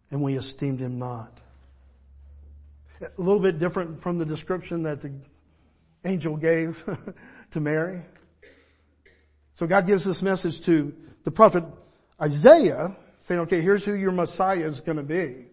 and 0.09 0.23
we 0.23 0.35
esteemed 0.35 0.79
him 0.79 0.97
not. 0.97 1.37
A 3.01 3.21
little 3.21 3.39
bit 3.39 3.59
different 3.59 3.99
from 3.99 4.17
the 4.17 4.25
description 4.25 4.83
that 4.83 5.01
the 5.01 5.13
angel 6.03 6.37
gave 6.37 6.83
to 7.51 7.59
Mary. 7.59 8.01
So 9.55 9.67
God 9.67 9.85
gives 9.85 10.05
this 10.05 10.21
message 10.21 10.61
to 10.61 10.95
the 11.23 11.31
prophet 11.31 11.63
Isaiah 12.21 12.95
saying, 13.19 13.41
okay, 13.41 13.61
here's 13.61 13.83
who 13.83 13.93
your 13.93 14.11
Messiah 14.11 14.59
is 14.59 14.81
going 14.81 14.97
to 14.97 15.03
be. 15.03 15.45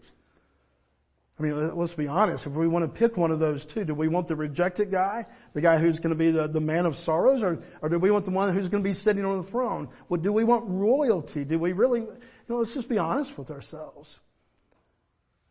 I 1.38 1.42
mean, 1.42 1.76
let's 1.76 1.94
be 1.94 2.08
honest. 2.08 2.46
If 2.46 2.54
we 2.54 2.66
want 2.66 2.84
to 2.84 2.98
pick 2.98 3.18
one 3.18 3.30
of 3.30 3.38
those 3.38 3.66
two, 3.66 3.84
do 3.84 3.94
we 3.94 4.08
want 4.08 4.26
the 4.26 4.36
rejected 4.36 4.90
guy, 4.90 5.26
the 5.52 5.60
guy 5.60 5.76
who's 5.76 5.98
going 5.98 6.14
to 6.14 6.18
be 6.18 6.30
the, 6.30 6.48
the 6.48 6.62
man 6.62 6.86
of 6.86 6.96
sorrows, 6.96 7.42
or, 7.42 7.62
or 7.82 7.90
do 7.90 7.98
we 7.98 8.10
want 8.10 8.24
the 8.24 8.30
one 8.30 8.54
who's 8.54 8.70
going 8.70 8.82
to 8.82 8.88
be 8.88 8.94
sitting 8.94 9.24
on 9.24 9.36
the 9.36 9.42
throne? 9.42 9.90
Well, 10.08 10.20
do 10.20 10.32
we 10.32 10.44
want 10.44 10.64
royalty? 10.66 11.44
Do 11.44 11.58
we 11.58 11.72
really, 11.72 12.00
you 12.00 12.18
know, 12.48 12.56
let's 12.56 12.72
just 12.72 12.88
be 12.88 12.96
honest 12.96 13.36
with 13.36 13.50
ourselves. 13.50 14.18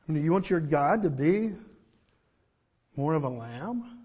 I 0.08 0.12
mean, 0.12 0.22
do 0.22 0.26
you 0.26 0.32
want 0.32 0.50
your 0.50 0.60
God 0.60 1.04
to 1.04 1.12
be 1.12 1.52
more 2.96 3.14
of 3.14 3.24
a 3.24 3.30
lamb 3.30 4.00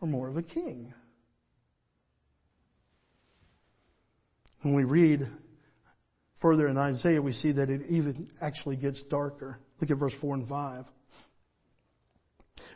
or 0.00 0.08
more 0.08 0.28
of 0.28 0.36
a 0.36 0.42
king? 0.42 0.92
When 4.62 4.74
we 4.74 4.82
read 4.82 5.28
Further 6.38 6.68
in 6.68 6.78
Isaiah, 6.78 7.20
we 7.20 7.32
see 7.32 7.50
that 7.50 7.68
it 7.68 7.82
even 7.88 8.30
actually 8.40 8.76
gets 8.76 9.02
darker. 9.02 9.58
Look 9.80 9.90
at 9.90 9.96
verse 9.96 10.14
4 10.14 10.36
and 10.36 10.46
5. 10.46 10.90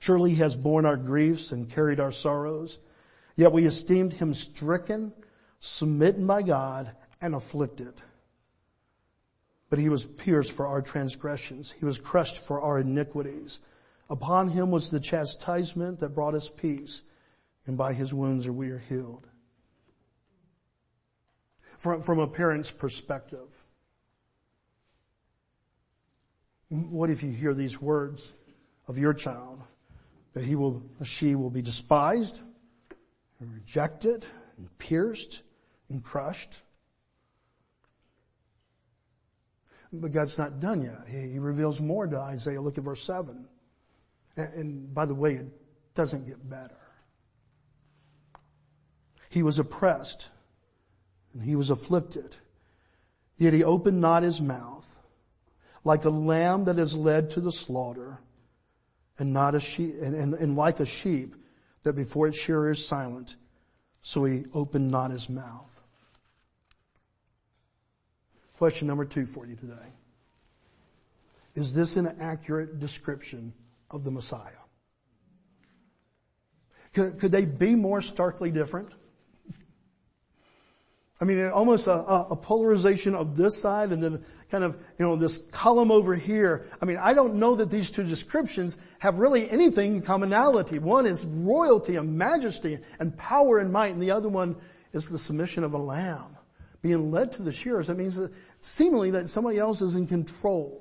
Surely 0.00 0.30
he 0.30 0.36
has 0.36 0.56
borne 0.56 0.84
our 0.84 0.96
griefs 0.96 1.52
and 1.52 1.70
carried 1.70 2.00
our 2.00 2.10
sorrows, 2.10 2.80
yet 3.36 3.52
we 3.52 3.64
esteemed 3.64 4.14
him 4.14 4.34
stricken, 4.34 5.12
smitten 5.60 6.26
by 6.26 6.42
God, 6.42 6.90
and 7.20 7.36
afflicted. 7.36 7.94
But 9.70 9.78
he 9.78 9.88
was 9.88 10.06
pierced 10.06 10.50
for 10.50 10.66
our 10.66 10.82
transgressions. 10.82 11.70
He 11.70 11.84
was 11.84 12.00
crushed 12.00 12.44
for 12.44 12.60
our 12.60 12.80
iniquities. 12.80 13.60
Upon 14.10 14.48
him 14.48 14.72
was 14.72 14.90
the 14.90 14.98
chastisement 14.98 16.00
that 16.00 16.16
brought 16.16 16.34
us 16.34 16.48
peace, 16.48 17.04
and 17.64 17.78
by 17.78 17.92
his 17.92 18.12
wounds 18.12 18.44
are 18.48 18.52
we 18.52 18.70
are 18.70 18.78
healed 18.78 19.28
from, 21.82 22.02
from 22.02 22.18
a 22.18 22.26
parent's 22.26 22.70
perspective. 22.70 23.64
What 26.68 27.10
if 27.10 27.22
you 27.22 27.30
hear 27.30 27.52
these 27.52 27.80
words 27.80 28.32
of 28.88 28.96
your 28.96 29.12
child? 29.12 29.62
that 30.32 30.44
he 30.44 30.54
will, 30.54 30.82
she 31.04 31.34
will 31.34 31.50
be 31.50 31.62
despised 31.62 32.40
and 33.40 33.52
rejected 33.52 34.24
and 34.56 34.78
pierced 34.78 35.42
and 35.88 36.02
crushed. 36.02 36.62
But 39.92 40.12
God's 40.12 40.38
not 40.38 40.58
done 40.58 40.82
yet. 40.82 41.06
He, 41.06 41.32
he 41.32 41.38
reveals 41.38 41.80
more 41.80 42.06
to 42.06 42.18
Isaiah. 42.18 42.62
Look 42.62 42.78
at 42.78 42.84
verse 42.84 43.02
7. 43.02 43.46
And, 44.36 44.54
and 44.54 44.94
by 44.94 45.04
the 45.04 45.14
way, 45.14 45.34
it 45.34 45.46
doesn't 45.94 46.26
get 46.26 46.48
better. 46.48 46.78
He 49.28 49.42
was 49.42 49.58
oppressed 49.58 50.30
and 51.32 51.42
he 51.42 51.56
was 51.56 51.70
afflicted. 51.70 52.36
Yet 53.36 53.54
he 53.54 53.64
opened 53.64 54.00
not 54.00 54.22
his 54.22 54.40
mouth 54.40 54.88
like 55.84 56.04
a 56.04 56.10
lamb 56.10 56.64
that 56.64 56.78
is 56.78 56.94
led 56.94 57.30
to 57.30 57.40
the 57.40 57.52
slaughter 57.52 58.18
and 59.18 59.32
not 59.32 59.54
a 59.54 59.60
sheep, 59.60 59.94
and, 60.00 60.14
and, 60.14 60.34
and 60.34 60.56
like 60.56 60.80
a 60.80 60.86
sheep 60.86 61.34
that 61.82 61.94
before 61.94 62.28
its 62.28 62.38
shearer 62.38 62.70
is 62.70 62.86
silent. 62.86 63.36
So 64.00 64.24
he 64.24 64.44
opened 64.54 64.90
not 64.90 65.10
his 65.10 65.28
mouth. 65.28 65.82
Question 68.58 68.86
number 68.86 69.04
two 69.04 69.26
for 69.26 69.46
you 69.46 69.56
today. 69.56 69.92
Is 71.54 71.74
this 71.74 71.96
an 71.96 72.16
accurate 72.20 72.78
description 72.78 73.52
of 73.90 74.04
the 74.04 74.10
Messiah? 74.10 74.50
Could, 76.92 77.18
could 77.18 77.32
they 77.32 77.44
be 77.44 77.74
more 77.74 78.00
starkly 78.00 78.50
different? 78.50 78.92
I 81.22 81.24
mean, 81.24 81.46
almost 81.50 81.86
a, 81.86 81.92
a, 81.92 82.34
polarization 82.34 83.14
of 83.14 83.36
this 83.36 83.56
side 83.56 83.92
and 83.92 84.02
then 84.02 84.24
kind 84.50 84.64
of, 84.64 84.74
you 84.98 85.06
know, 85.06 85.14
this 85.14 85.38
column 85.52 85.92
over 85.92 86.16
here. 86.16 86.66
I 86.82 86.84
mean, 86.84 86.96
I 86.96 87.14
don't 87.14 87.36
know 87.36 87.54
that 87.54 87.70
these 87.70 87.92
two 87.92 88.02
descriptions 88.02 88.76
have 88.98 89.20
really 89.20 89.48
anything 89.48 89.94
in 89.94 90.02
commonality. 90.02 90.80
One 90.80 91.06
is 91.06 91.24
royalty 91.24 91.94
and 91.94 92.18
majesty 92.18 92.80
and 92.98 93.16
power 93.16 93.58
and 93.58 93.72
might, 93.72 93.92
and 93.92 94.02
the 94.02 94.10
other 94.10 94.28
one 94.28 94.56
is 94.92 95.08
the 95.08 95.16
submission 95.16 95.62
of 95.62 95.74
a 95.74 95.78
lamb 95.78 96.36
being 96.82 97.12
led 97.12 97.30
to 97.32 97.42
the 97.42 97.52
shearers, 97.52 97.86
that 97.86 97.96
means 97.96 98.16
that 98.16 98.32
seemingly 98.60 99.12
that 99.12 99.28
somebody 99.28 99.58
else 99.58 99.80
is 99.80 99.94
in 99.94 100.08
control. 100.08 100.80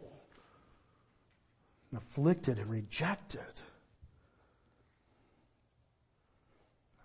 And 1.92 2.00
afflicted 2.00 2.58
and 2.58 2.72
rejected. 2.72 3.40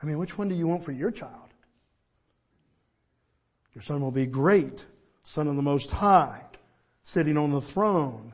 I 0.02 0.06
mean, 0.06 0.18
which 0.18 0.38
one 0.38 0.48
do 0.48 0.54
you 0.54 0.66
want 0.66 0.82
for 0.82 0.92
your 0.92 1.10
child? 1.10 1.45
Your 3.76 3.82
son 3.82 4.00
will 4.00 4.10
be 4.10 4.24
great, 4.24 4.86
son 5.22 5.48
of 5.48 5.56
the 5.56 5.60
most 5.60 5.90
high, 5.90 6.42
sitting 7.02 7.36
on 7.36 7.52
the 7.52 7.60
throne, 7.60 8.32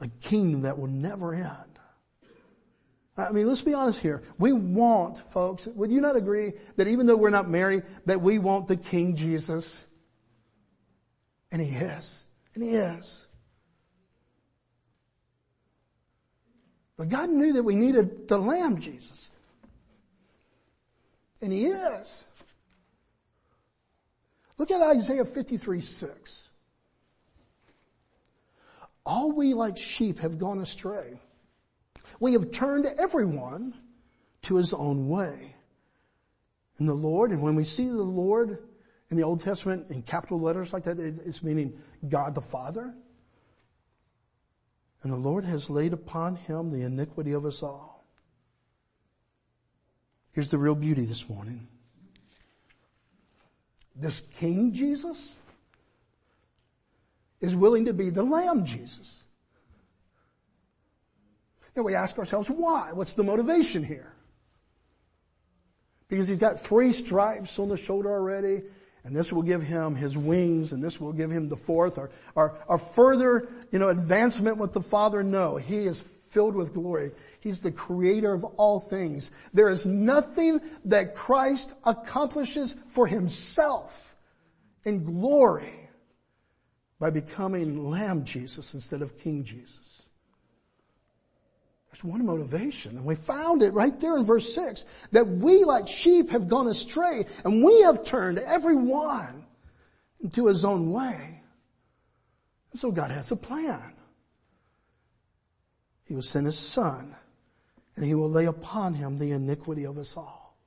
a 0.00 0.08
kingdom 0.08 0.62
that 0.62 0.78
will 0.78 0.86
never 0.86 1.34
end. 1.34 1.78
I 3.18 3.32
mean, 3.32 3.46
let's 3.46 3.60
be 3.60 3.74
honest 3.74 4.00
here. 4.00 4.22
We 4.38 4.54
want, 4.54 5.18
folks, 5.18 5.66
would 5.66 5.90
you 5.90 6.00
not 6.00 6.16
agree 6.16 6.54
that 6.76 6.88
even 6.88 7.04
though 7.04 7.18
we're 7.18 7.28
not 7.28 7.50
married, 7.50 7.82
that 8.06 8.22
we 8.22 8.38
want 8.38 8.66
the 8.66 8.78
King 8.78 9.14
Jesus? 9.14 9.86
And 11.50 11.60
he 11.60 11.68
is. 11.68 12.24
And 12.54 12.64
he 12.64 12.70
is. 12.70 13.26
But 16.96 17.10
God 17.10 17.28
knew 17.28 17.52
that 17.52 17.62
we 17.62 17.76
needed 17.76 18.26
the 18.26 18.38
Lamb 18.38 18.80
Jesus. 18.80 19.30
And 21.42 21.52
he 21.52 21.66
is. 21.66 22.26
Look 24.62 24.70
at 24.70 24.80
Isaiah 24.80 25.24
53, 25.24 25.80
6. 25.80 26.50
All 29.04 29.32
we 29.32 29.54
like 29.54 29.76
sheep 29.76 30.20
have 30.20 30.38
gone 30.38 30.60
astray. 30.60 31.18
We 32.20 32.34
have 32.34 32.52
turned 32.52 32.86
everyone 32.86 33.74
to 34.42 34.54
his 34.54 34.72
own 34.72 35.08
way. 35.08 35.56
And 36.78 36.88
the 36.88 36.94
Lord, 36.94 37.32
and 37.32 37.42
when 37.42 37.56
we 37.56 37.64
see 37.64 37.86
the 37.86 38.04
Lord 38.04 38.56
in 39.10 39.16
the 39.16 39.24
Old 39.24 39.40
Testament 39.40 39.90
in 39.90 40.00
capital 40.00 40.40
letters 40.40 40.72
like 40.72 40.84
that, 40.84 41.00
it's 41.00 41.42
meaning 41.42 41.76
God 42.08 42.36
the 42.36 42.40
Father. 42.40 42.94
And 45.02 45.12
the 45.12 45.16
Lord 45.16 45.44
has 45.44 45.70
laid 45.70 45.92
upon 45.92 46.36
him 46.36 46.70
the 46.70 46.86
iniquity 46.86 47.32
of 47.32 47.44
us 47.44 47.64
all. 47.64 48.06
Here's 50.30 50.52
the 50.52 50.58
real 50.58 50.76
beauty 50.76 51.04
this 51.04 51.28
morning. 51.28 51.66
This 53.94 54.22
King 54.38 54.72
Jesus 54.72 55.38
is 57.40 57.54
willing 57.56 57.86
to 57.86 57.92
be 57.92 58.10
the 58.10 58.22
Lamb 58.22 58.64
Jesus. 58.64 59.26
And 61.74 61.84
we 61.84 61.94
ask 61.94 62.18
ourselves, 62.18 62.48
why? 62.48 62.92
What's 62.92 63.14
the 63.14 63.22
motivation 63.22 63.82
here? 63.82 64.12
Because 66.08 66.28
he's 66.28 66.38
got 66.38 66.60
three 66.60 66.92
stripes 66.92 67.58
on 67.58 67.68
the 67.68 67.76
shoulder 67.76 68.10
already, 68.10 68.62
and 69.04 69.16
this 69.16 69.32
will 69.32 69.42
give 69.42 69.62
him 69.62 69.94
his 69.94 70.16
wings, 70.16 70.72
and 70.72 70.84
this 70.84 71.00
will 71.00 71.12
give 71.12 71.30
him 71.30 71.48
the 71.48 71.56
fourth, 71.56 71.98
or, 71.98 72.10
or, 72.34 72.58
or 72.68 72.78
further, 72.78 73.48
you 73.70 73.78
know, 73.78 73.88
advancement 73.88 74.58
with 74.58 74.74
the 74.74 74.82
Father. 74.82 75.22
No, 75.22 75.56
he 75.56 75.78
is 75.78 76.00
filled 76.32 76.54
with 76.54 76.72
glory. 76.72 77.10
He's 77.40 77.60
the 77.60 77.70
creator 77.70 78.32
of 78.32 78.42
all 78.42 78.80
things. 78.80 79.30
There 79.52 79.68
is 79.68 79.84
nothing 79.84 80.60
that 80.86 81.14
Christ 81.14 81.74
accomplishes 81.84 82.74
for 82.88 83.06
himself 83.06 84.16
in 84.84 85.04
glory 85.04 85.90
by 86.98 87.10
becoming 87.10 87.84
Lamb 87.84 88.24
Jesus 88.24 88.72
instead 88.72 89.02
of 89.02 89.18
King 89.18 89.44
Jesus. 89.44 90.06
There's 91.90 92.04
one 92.04 92.24
motivation, 92.24 92.96
and 92.96 93.04
we 93.04 93.14
found 93.14 93.62
it 93.62 93.74
right 93.74 93.98
there 94.00 94.16
in 94.16 94.24
verse 94.24 94.54
6, 94.54 94.86
that 95.10 95.28
we 95.28 95.64
like 95.64 95.86
sheep 95.86 96.30
have 96.30 96.48
gone 96.48 96.66
astray, 96.66 97.26
and 97.44 97.62
we 97.62 97.82
have 97.82 98.04
turned 98.04 98.38
every 98.38 98.76
one 98.76 99.44
into 100.20 100.46
his 100.46 100.64
own 100.64 100.90
way. 100.90 101.42
And 102.70 102.80
so 102.80 102.90
God 102.90 103.10
has 103.10 103.30
a 103.30 103.36
plan. 103.36 103.91
He 106.12 106.14
will 106.14 106.20
send 106.20 106.44
his 106.44 106.58
son, 106.58 107.16
and 107.96 108.04
he 108.04 108.14
will 108.14 108.28
lay 108.28 108.44
upon 108.44 108.92
him 108.92 109.18
the 109.18 109.32
iniquity 109.32 109.86
of 109.86 109.96
us 109.96 110.14
all. 110.14 110.58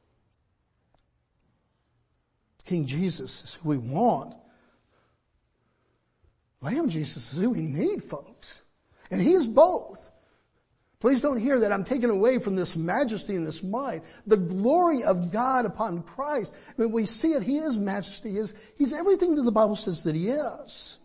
King 2.65 2.87
Jesus 2.87 3.43
is 3.43 3.53
who 3.53 3.69
we 3.69 3.77
want. 3.77 4.33
Lamb 6.61 6.89
Jesus 6.89 7.31
is 7.31 7.37
who 7.37 7.51
we 7.51 7.61
need, 7.61 8.01
folks. 8.01 8.63
And 9.11 9.21
he 9.21 9.33
is 9.33 9.47
both. 9.47 10.11
Please 10.99 11.21
don't 11.21 11.39
hear 11.39 11.59
that 11.59 11.71
I'm 11.71 11.83
taken 11.83 12.09
away 12.09 12.39
from 12.39 12.55
this 12.55 12.75
majesty 12.75 13.35
and 13.35 13.45
this 13.45 13.61
might. 13.61 14.01
The 14.25 14.37
glory 14.37 15.03
of 15.03 15.31
God 15.31 15.67
upon 15.67 16.01
Christ. 16.01 16.55
When 16.75 16.91
we 16.91 17.05
see 17.05 17.33
it, 17.33 17.43
He 17.43 17.57
is 17.57 17.77
majesty. 17.77 18.31
He 18.31 18.37
is, 18.39 18.55
he's 18.79 18.93
everything 18.93 19.35
that 19.35 19.43
the 19.43 19.51
Bible 19.51 19.75
says 19.75 20.01
that 20.05 20.15
He 20.15 20.29
is. 20.29 20.97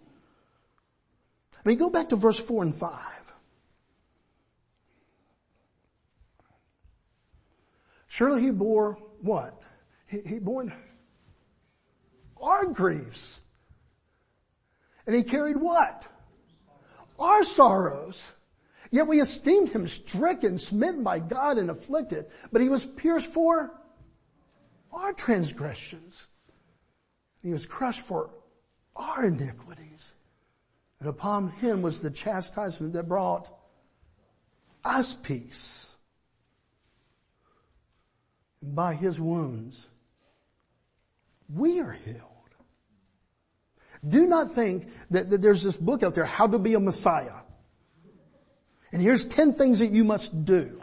I 1.62 1.68
mean, 1.68 1.76
go 1.76 1.90
back 1.90 2.08
to 2.08 2.16
verse 2.16 2.38
4 2.38 2.62
and 2.62 2.74
5. 2.74 3.19
Surely 8.20 8.42
He 8.42 8.50
bore 8.50 8.98
what? 9.22 9.58
He, 10.06 10.20
he 10.26 10.38
bore 10.40 10.70
our 12.38 12.66
griefs. 12.66 13.40
And 15.06 15.16
He 15.16 15.22
carried 15.22 15.56
what? 15.56 16.06
Our 17.18 17.42
sorrows. 17.44 18.30
Yet 18.90 19.06
we 19.06 19.22
esteemed 19.22 19.70
him 19.70 19.88
stricken, 19.88 20.58
smitten 20.58 21.02
by 21.02 21.18
God 21.18 21.56
and 21.56 21.70
afflicted, 21.70 22.26
but 22.52 22.60
he 22.60 22.68
was 22.68 22.84
pierced 22.84 23.32
for 23.32 23.72
our 24.92 25.14
transgressions. 25.14 26.26
He 27.42 27.52
was 27.52 27.64
crushed 27.64 28.02
for 28.02 28.28
our 28.96 29.24
iniquities. 29.24 30.12
And 30.98 31.08
upon 31.08 31.52
him 31.52 31.80
was 31.80 32.00
the 32.00 32.10
chastisement 32.10 32.92
that 32.92 33.08
brought 33.08 33.48
us 34.84 35.14
peace. 35.14 35.89
And 38.62 38.74
by 38.74 38.94
his 38.94 39.20
wounds, 39.20 39.88
we 41.52 41.80
are 41.80 41.92
healed. 41.92 42.26
Do 44.06 44.26
not 44.26 44.52
think 44.52 44.88
that, 45.10 45.30
that 45.30 45.42
there's 45.42 45.62
this 45.62 45.76
book 45.76 46.02
out 46.02 46.14
there, 46.14 46.24
How 46.24 46.46
to 46.46 46.58
Be 46.58 46.74
a 46.74 46.80
Messiah. 46.80 47.42
And 48.92 49.00
here's 49.00 49.26
10 49.26 49.54
things 49.54 49.78
that 49.80 49.92
you 49.92 50.04
must 50.04 50.44
do. 50.44 50.80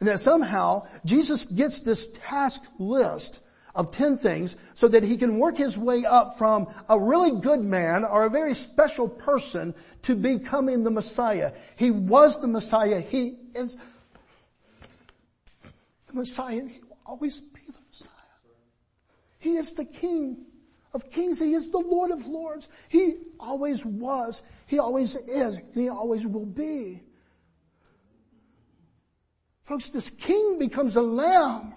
And 0.00 0.08
that 0.08 0.20
somehow 0.20 0.86
Jesus 1.04 1.44
gets 1.46 1.80
this 1.80 2.08
task 2.08 2.62
list 2.78 3.40
of 3.74 3.90
10 3.90 4.18
things 4.18 4.56
so 4.74 4.86
that 4.88 5.02
he 5.02 5.16
can 5.16 5.38
work 5.38 5.56
his 5.56 5.76
way 5.76 6.04
up 6.04 6.38
from 6.38 6.68
a 6.88 6.98
really 6.98 7.40
good 7.40 7.60
man 7.60 8.04
or 8.04 8.24
a 8.24 8.30
very 8.30 8.54
special 8.54 9.08
person 9.08 9.74
to 10.02 10.14
becoming 10.14 10.84
the 10.84 10.90
Messiah. 10.90 11.52
He 11.76 11.90
was 11.90 12.40
the 12.40 12.46
Messiah. 12.46 13.00
He 13.00 13.36
is 13.54 13.76
the 16.14 16.20
Messiah 16.20 16.58
and 16.58 16.70
he 16.70 16.80
will 16.82 16.98
always 17.04 17.40
be 17.40 17.60
the 17.66 17.80
Messiah. 17.88 18.08
He 19.38 19.56
is 19.56 19.72
the 19.72 19.84
King 19.84 20.46
of 20.94 21.10
kings. 21.10 21.40
He 21.40 21.52
is 21.52 21.70
the 21.70 21.78
Lord 21.78 22.10
of 22.10 22.26
lords. 22.26 22.68
He 22.88 23.16
always 23.38 23.84
was. 23.84 24.42
He 24.66 24.78
always 24.78 25.16
is. 25.16 25.58
And 25.58 25.74
he 25.74 25.88
always 25.88 26.26
will 26.26 26.46
be. 26.46 27.02
Folks, 29.64 29.88
this 29.88 30.10
king 30.10 30.58
becomes 30.58 30.94
a 30.96 31.02
lamb, 31.02 31.74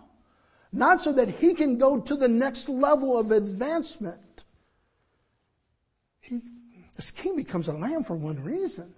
not 0.72 1.00
so 1.00 1.14
that 1.14 1.30
he 1.30 1.54
can 1.54 1.78
go 1.78 2.02
to 2.02 2.16
the 2.16 2.28
next 2.28 2.68
level 2.70 3.18
of 3.18 3.32
advancement. 3.32 4.44
He, 6.20 6.42
this 6.96 7.12
king 7.12 7.38
becomes 7.38 7.70
a 7.70 7.74
lamb 7.74 8.04
for 8.04 8.16
one 8.16 8.44
reason. 8.44 8.94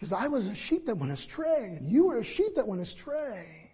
Because 0.00 0.14
I 0.14 0.28
was 0.28 0.46
a 0.46 0.54
sheep 0.54 0.86
that 0.86 0.96
went 0.96 1.12
astray, 1.12 1.76
and 1.76 1.86
you 1.86 2.06
were 2.06 2.16
a 2.16 2.24
sheep 2.24 2.54
that 2.54 2.66
went 2.66 2.80
astray. 2.80 3.70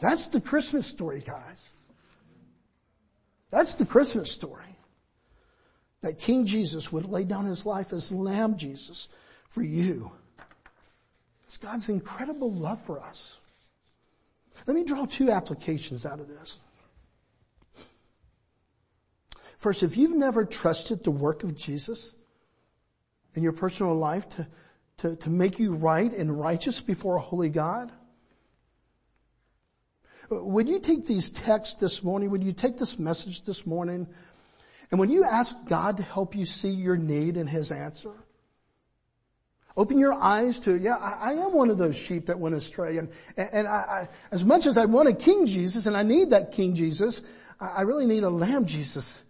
That's 0.00 0.28
the 0.28 0.40
Christmas 0.40 0.86
story, 0.86 1.24
guys. 1.26 1.72
That's 3.50 3.74
the 3.74 3.84
Christmas 3.84 4.30
story. 4.30 4.62
That 6.02 6.20
King 6.20 6.46
Jesus 6.46 6.92
would 6.92 7.06
lay 7.06 7.24
down 7.24 7.46
his 7.46 7.66
life 7.66 7.92
as 7.92 8.12
Lamb 8.12 8.56
Jesus 8.56 9.08
for 9.48 9.62
you. 9.62 10.12
It's 11.42 11.56
God's 11.56 11.88
incredible 11.88 12.52
love 12.52 12.80
for 12.80 13.00
us. 13.00 13.40
Let 14.68 14.76
me 14.76 14.84
draw 14.84 15.04
two 15.04 15.32
applications 15.32 16.06
out 16.06 16.20
of 16.20 16.28
this. 16.28 16.60
First, 19.58 19.82
if 19.82 19.96
you've 19.96 20.16
never 20.16 20.44
trusted 20.44 21.02
the 21.02 21.10
work 21.10 21.42
of 21.42 21.56
Jesus, 21.56 22.14
in 23.34 23.42
your 23.42 23.52
personal 23.52 23.94
life 23.94 24.28
to, 24.30 24.48
to, 24.98 25.16
to 25.16 25.30
make 25.30 25.58
you 25.58 25.74
right 25.74 26.12
and 26.12 26.38
righteous 26.38 26.80
before 26.80 27.16
a 27.16 27.20
holy 27.20 27.50
God? 27.50 27.92
Would 30.30 30.68
you 30.68 30.80
take 30.80 31.06
these 31.06 31.30
texts 31.30 31.74
this 31.76 32.02
morning? 32.02 32.30
Would 32.30 32.42
you 32.42 32.52
take 32.52 32.78
this 32.78 32.98
message 32.98 33.42
this 33.42 33.66
morning? 33.66 34.08
And 34.90 35.00
when 35.00 35.10
you 35.10 35.24
ask 35.24 35.56
God 35.66 35.96
to 35.98 36.02
help 36.02 36.34
you 36.34 36.44
see 36.44 36.70
your 36.70 36.96
need 36.96 37.36
and 37.36 37.48
His 37.48 37.70
answer, 37.70 38.12
open 39.76 39.98
your 39.98 40.14
eyes 40.14 40.60
to, 40.60 40.76
yeah, 40.76 40.96
I, 40.96 41.30
I 41.30 41.32
am 41.32 41.52
one 41.52 41.68
of 41.68 41.78
those 41.78 41.96
sheep 41.96 42.26
that 42.26 42.38
went 42.38 42.54
astray. 42.54 42.98
And, 42.98 43.10
and 43.36 43.66
I, 43.66 43.70
I, 43.70 44.08
as 44.30 44.44
much 44.44 44.66
as 44.66 44.78
I 44.78 44.84
want 44.86 45.08
a 45.08 45.14
King 45.14 45.46
Jesus 45.46 45.86
and 45.86 45.96
I 45.96 46.02
need 46.02 46.30
that 46.30 46.52
King 46.52 46.74
Jesus, 46.74 47.22
I, 47.60 47.66
I 47.66 47.80
really 47.82 48.06
need 48.06 48.22
a 48.22 48.30
Lamb 48.30 48.66
Jesus 48.66 49.22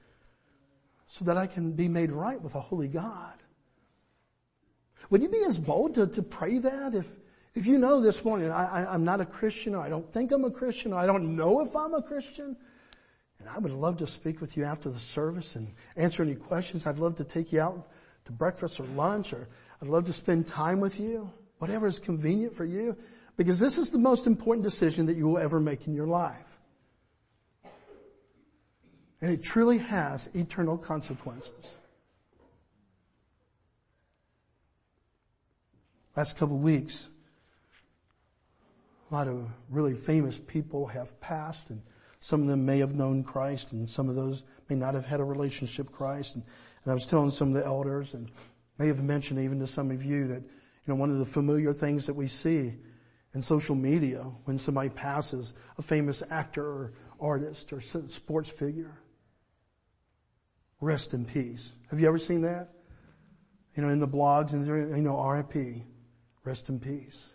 so 1.09 1.25
that 1.25 1.37
I 1.37 1.47
can 1.47 1.73
be 1.73 1.88
made 1.88 2.11
right 2.11 2.40
with 2.40 2.55
a 2.55 2.61
holy 2.61 2.88
God. 2.88 3.35
Would 5.11 5.23
you 5.23 5.29
be 5.29 5.43
as 5.47 5.59
bold 5.59 5.95
to, 5.95 6.07
to 6.07 6.23
pray 6.23 6.59
that 6.59 6.95
if, 6.95 7.19
if 7.55 7.67
you 7.67 7.79
know 7.79 8.01
this 8.01 8.25
morning, 8.25 8.51
I, 8.51 8.85
I, 8.85 8.95
am 8.95 9.05
not 9.05 9.21
a 9.21 9.27
Christian 9.27 9.75
or 9.75 9.83
I 9.83 9.88
don't 9.88 10.11
think 10.12 10.33
I'm 10.33 10.45
a 10.45 10.51
Christian 10.51 10.93
or 10.93 11.01
I 11.01 11.07
don't 11.07 11.37
know 11.37 11.61
if 11.61 11.75
I'm 11.77 11.95
a 11.95 12.03
Christian? 12.03 12.57
And 13.38 13.49
I 13.49 13.59
would 13.59 13.73
love 13.73 13.99
to 13.99 14.07
speak 14.07 14.40
with 14.40 14.57
you 14.57 14.64
after 14.64 14.88
the 14.88 14.99
service 14.99 15.57
and 15.57 15.73
answer 15.97 16.23
any 16.23 16.35
questions. 16.35 16.87
I'd 16.87 16.99
love 16.99 17.17
to 17.17 17.25
take 17.25 17.53
you 17.53 17.61
out 17.61 17.88
to 18.25 18.33
breakfast 18.33 18.81
or 18.81 18.85
lunch 18.85 19.33
or 19.33 19.49
I'd 19.83 19.88
love 19.88 20.07
to 20.07 20.12
spend 20.12 20.47
time 20.47 20.81
with 20.81 20.99
you, 20.99 21.31
whatever 21.59 21.87
is 21.87 21.99
convenient 21.99 22.55
for 22.55 22.64
you, 22.64 22.97
because 23.37 23.59
this 23.59 23.79
is 23.79 23.90
the 23.90 23.99
most 23.99 24.27
important 24.27 24.64
decision 24.64 25.07
that 25.07 25.17
you 25.17 25.27
will 25.27 25.38
ever 25.38 25.61
make 25.61 25.87
in 25.87 25.95
your 25.95 26.07
life. 26.07 26.59
And 29.21 29.33
it 29.33 29.43
truly 29.43 29.79
has 29.79 30.29
eternal 30.35 30.77
consequences. 30.77 31.77
Last 36.16 36.38
couple 36.38 36.57
of 36.57 36.62
weeks, 36.62 37.09
a 39.11 39.14
lot 39.14 39.27
of 39.27 39.48
really 39.68 39.94
famous 39.94 40.38
people 40.38 40.87
have 40.87 41.20
passed 41.20 41.70
and 41.70 41.83
some 42.20 42.40
of 42.40 42.46
them 42.46 42.64
may 42.64 42.79
have 42.79 42.94
known 42.94 43.24
Christ 43.24 43.72
and 43.72 43.88
some 43.88 44.09
of 44.09 44.14
those 44.14 44.44
may 44.70 44.77
not 44.77 44.94
have 44.94 45.05
had 45.05 45.20
a 45.20 45.24
relationship 45.24 45.87
with 45.87 45.94
Christ. 45.94 46.37
And, 46.37 46.44
and 46.85 46.90
I 46.90 46.94
was 46.94 47.07
telling 47.07 47.31
some 47.31 47.48
of 47.48 47.55
the 47.55 47.66
elders 47.66 48.14
and 48.14 48.31
may 48.79 48.87
have 48.87 49.03
mentioned 49.03 49.40
even 49.40 49.59
to 49.59 49.66
some 49.66 49.90
of 49.90 50.05
you 50.05 50.29
that, 50.29 50.42
you 50.42 50.87
know, 50.87 50.94
one 50.94 51.11
of 51.11 51.18
the 51.18 51.27
familiar 51.27 51.72
things 51.72 52.07
that 52.07 52.14
we 52.14 52.29
see 52.29 52.77
in 53.35 53.42
social 53.42 53.74
media 53.74 54.22
when 54.44 54.57
somebody 54.57 54.90
passes, 54.90 55.53
a 55.79 55.83
famous 55.83 56.22
actor 56.31 56.64
or 56.64 56.92
artist 57.20 57.72
or 57.72 57.81
sports 57.81 58.50
figure. 58.50 59.00
Rest 60.81 61.12
in 61.12 61.24
peace. 61.24 61.74
Have 61.90 61.98
you 61.98 62.07
ever 62.07 62.18
seen 62.18 62.42
that? 62.42 62.70
You 63.77 63.83
know, 63.83 63.88
in 63.88 63.98
the 63.98 64.09
blogs 64.09 64.53
and, 64.53 64.66
you 64.66 65.03
know, 65.03 65.20
RIP. 65.20 65.85
Rest 66.44 66.68
in 66.68 66.78
peace. 66.78 67.33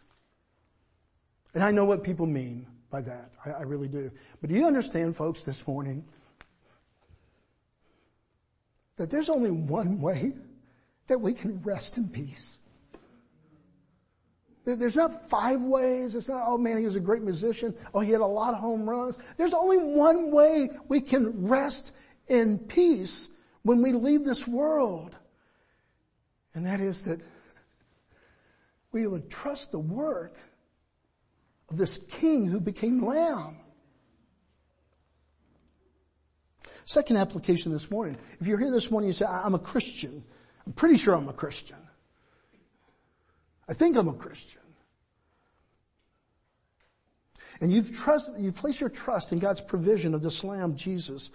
And 1.53 1.63
I 1.63 1.71
know 1.71 1.85
what 1.85 2.03
people 2.03 2.27
mean 2.27 2.67
by 2.91 3.01
that. 3.01 3.31
I, 3.45 3.51
I 3.51 3.61
really 3.61 3.87
do. 3.87 4.11
But 4.39 4.49
do 4.49 4.55
you 4.55 4.65
understand, 4.65 5.15
folks, 5.15 5.43
this 5.43 5.67
morning, 5.67 6.05
that 8.97 9.09
there's 9.09 9.29
only 9.29 9.51
one 9.51 9.99
way 9.99 10.33
that 11.07 11.19
we 11.19 11.33
can 11.33 11.61
rest 11.63 11.97
in 11.97 12.09
peace? 12.09 12.59
There's 14.65 14.95
not 14.95 15.29
five 15.29 15.63
ways. 15.63 16.15
It's 16.15 16.29
not, 16.29 16.43
oh 16.45 16.57
man, 16.57 16.77
he 16.77 16.85
was 16.85 16.95
a 16.95 16.99
great 16.99 17.23
musician. 17.23 17.73
Oh, 17.93 18.01
he 18.01 18.11
had 18.11 18.21
a 18.21 18.25
lot 18.25 18.53
of 18.53 18.59
home 18.59 18.87
runs. 18.87 19.17
There's 19.37 19.53
only 19.53 19.77
one 19.77 20.31
way 20.31 20.69
we 20.87 21.01
can 21.01 21.47
rest 21.47 21.93
in 22.27 22.59
peace 22.59 23.29
when 23.63 23.81
we 23.81 23.91
leave 23.91 24.25
this 24.25 24.47
world. 24.47 25.15
And 26.53 26.65
that 26.65 26.79
is 26.79 27.05
that 27.05 27.19
we 28.91 29.05
would 29.07 29.29
trust 29.29 29.71
the 29.71 29.79
work 29.79 30.37
of 31.69 31.77
this 31.77 31.97
king 31.97 32.45
who 32.45 32.59
became 32.59 33.03
lamb. 33.05 33.57
Second 36.85 37.17
application 37.17 37.71
this 37.71 37.91
morning. 37.91 38.17
If 38.39 38.47
you're 38.47 38.57
here 38.57 38.71
this 38.71 38.89
morning, 38.89 39.09
you 39.09 39.13
say, 39.13 39.25
I'm 39.25 39.53
a 39.53 39.59
Christian. 39.59 40.23
I'm 40.65 40.73
pretty 40.73 40.97
sure 40.97 41.13
I'm 41.13 41.29
a 41.29 41.33
Christian. 41.33 41.77
I 43.67 43.73
think 43.73 43.95
I'm 43.95 44.07
a 44.07 44.13
Christian. 44.13 44.61
And 47.61 47.71
you've 47.71 47.95
trust, 47.95 48.31
you 48.39 48.51
place 48.51 48.81
your 48.81 48.89
trust 48.89 49.31
in 49.31 49.39
God's 49.39 49.61
provision 49.61 50.15
of 50.15 50.23
this 50.23 50.43
lamb, 50.43 50.75
Jesus, 50.75 51.29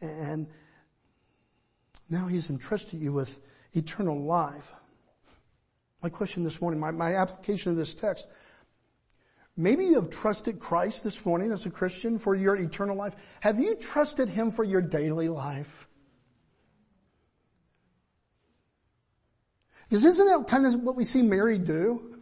and 0.00 0.46
now 2.08 2.26
he's 2.26 2.50
entrusted 2.50 3.00
you 3.00 3.12
with 3.12 3.40
eternal 3.72 4.22
life. 4.22 4.72
My 6.02 6.08
question 6.08 6.44
this 6.44 6.60
morning, 6.60 6.80
my, 6.80 6.90
my 6.90 7.16
application 7.16 7.70
of 7.70 7.76
this 7.76 7.94
text, 7.94 8.26
maybe 9.56 9.84
you 9.84 9.94
have 9.96 10.10
trusted 10.10 10.58
Christ 10.58 11.04
this 11.04 11.24
morning 11.26 11.52
as 11.52 11.66
a 11.66 11.70
Christian 11.70 12.18
for 12.18 12.34
your 12.34 12.56
eternal 12.56 12.96
life. 12.96 13.16
Have 13.40 13.58
you 13.58 13.76
trusted 13.76 14.28
Him 14.28 14.50
for 14.50 14.64
your 14.64 14.80
daily 14.80 15.28
life? 15.28 15.88
Because 19.88 20.04
isn't 20.04 20.26
that 20.26 20.46
kind 20.48 20.66
of 20.66 20.74
what 20.80 20.96
we 20.96 21.04
see 21.04 21.20
Mary 21.22 21.58
do? 21.58 22.16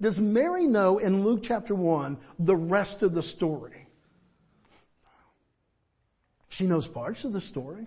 Does 0.00 0.20
Mary 0.20 0.66
know 0.66 0.98
in 0.98 1.24
Luke 1.24 1.40
chapter 1.42 1.74
1 1.74 2.18
the 2.38 2.56
rest 2.56 3.02
of 3.02 3.14
the 3.14 3.22
story? 3.22 3.86
She 6.48 6.66
knows 6.66 6.86
parts 6.86 7.24
of 7.24 7.32
the 7.32 7.40
story. 7.40 7.86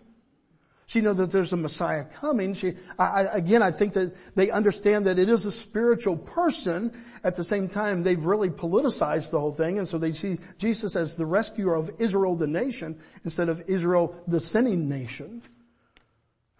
She 0.93 1.01
knows 1.01 1.17
that 1.17 1.31
there's 1.31 1.51
a 1.51 1.57
Messiah 1.57 2.03
coming. 2.03 2.53
She, 2.53 2.75
I, 2.99 3.23
again, 3.33 3.63
I 3.63 3.71
think 3.71 3.93
that 3.93 4.15
they 4.35 4.51
understand 4.51 5.07
that 5.07 5.17
it 5.17 5.27
is 5.27 5.47
a 5.47 5.51
spiritual 5.51 6.15
person. 6.15 6.93
At 7.23 7.35
the 7.35 7.43
same 7.43 7.67
time, 7.67 8.03
they've 8.03 8.23
really 8.23 8.51
politicized 8.51 9.31
the 9.31 9.39
whole 9.39 9.51
thing, 9.51 9.79
and 9.79 9.87
so 9.87 9.97
they 9.97 10.11
see 10.11 10.37
Jesus 10.59 10.95
as 10.95 11.15
the 11.15 11.25
rescuer 11.25 11.73
of 11.73 11.89
Israel, 11.97 12.35
the 12.35 12.45
nation, 12.45 12.99
instead 13.23 13.49
of 13.49 13.67
Israel, 13.67 14.23
the 14.27 14.39
sinning 14.39 14.87
nation. 14.87 15.41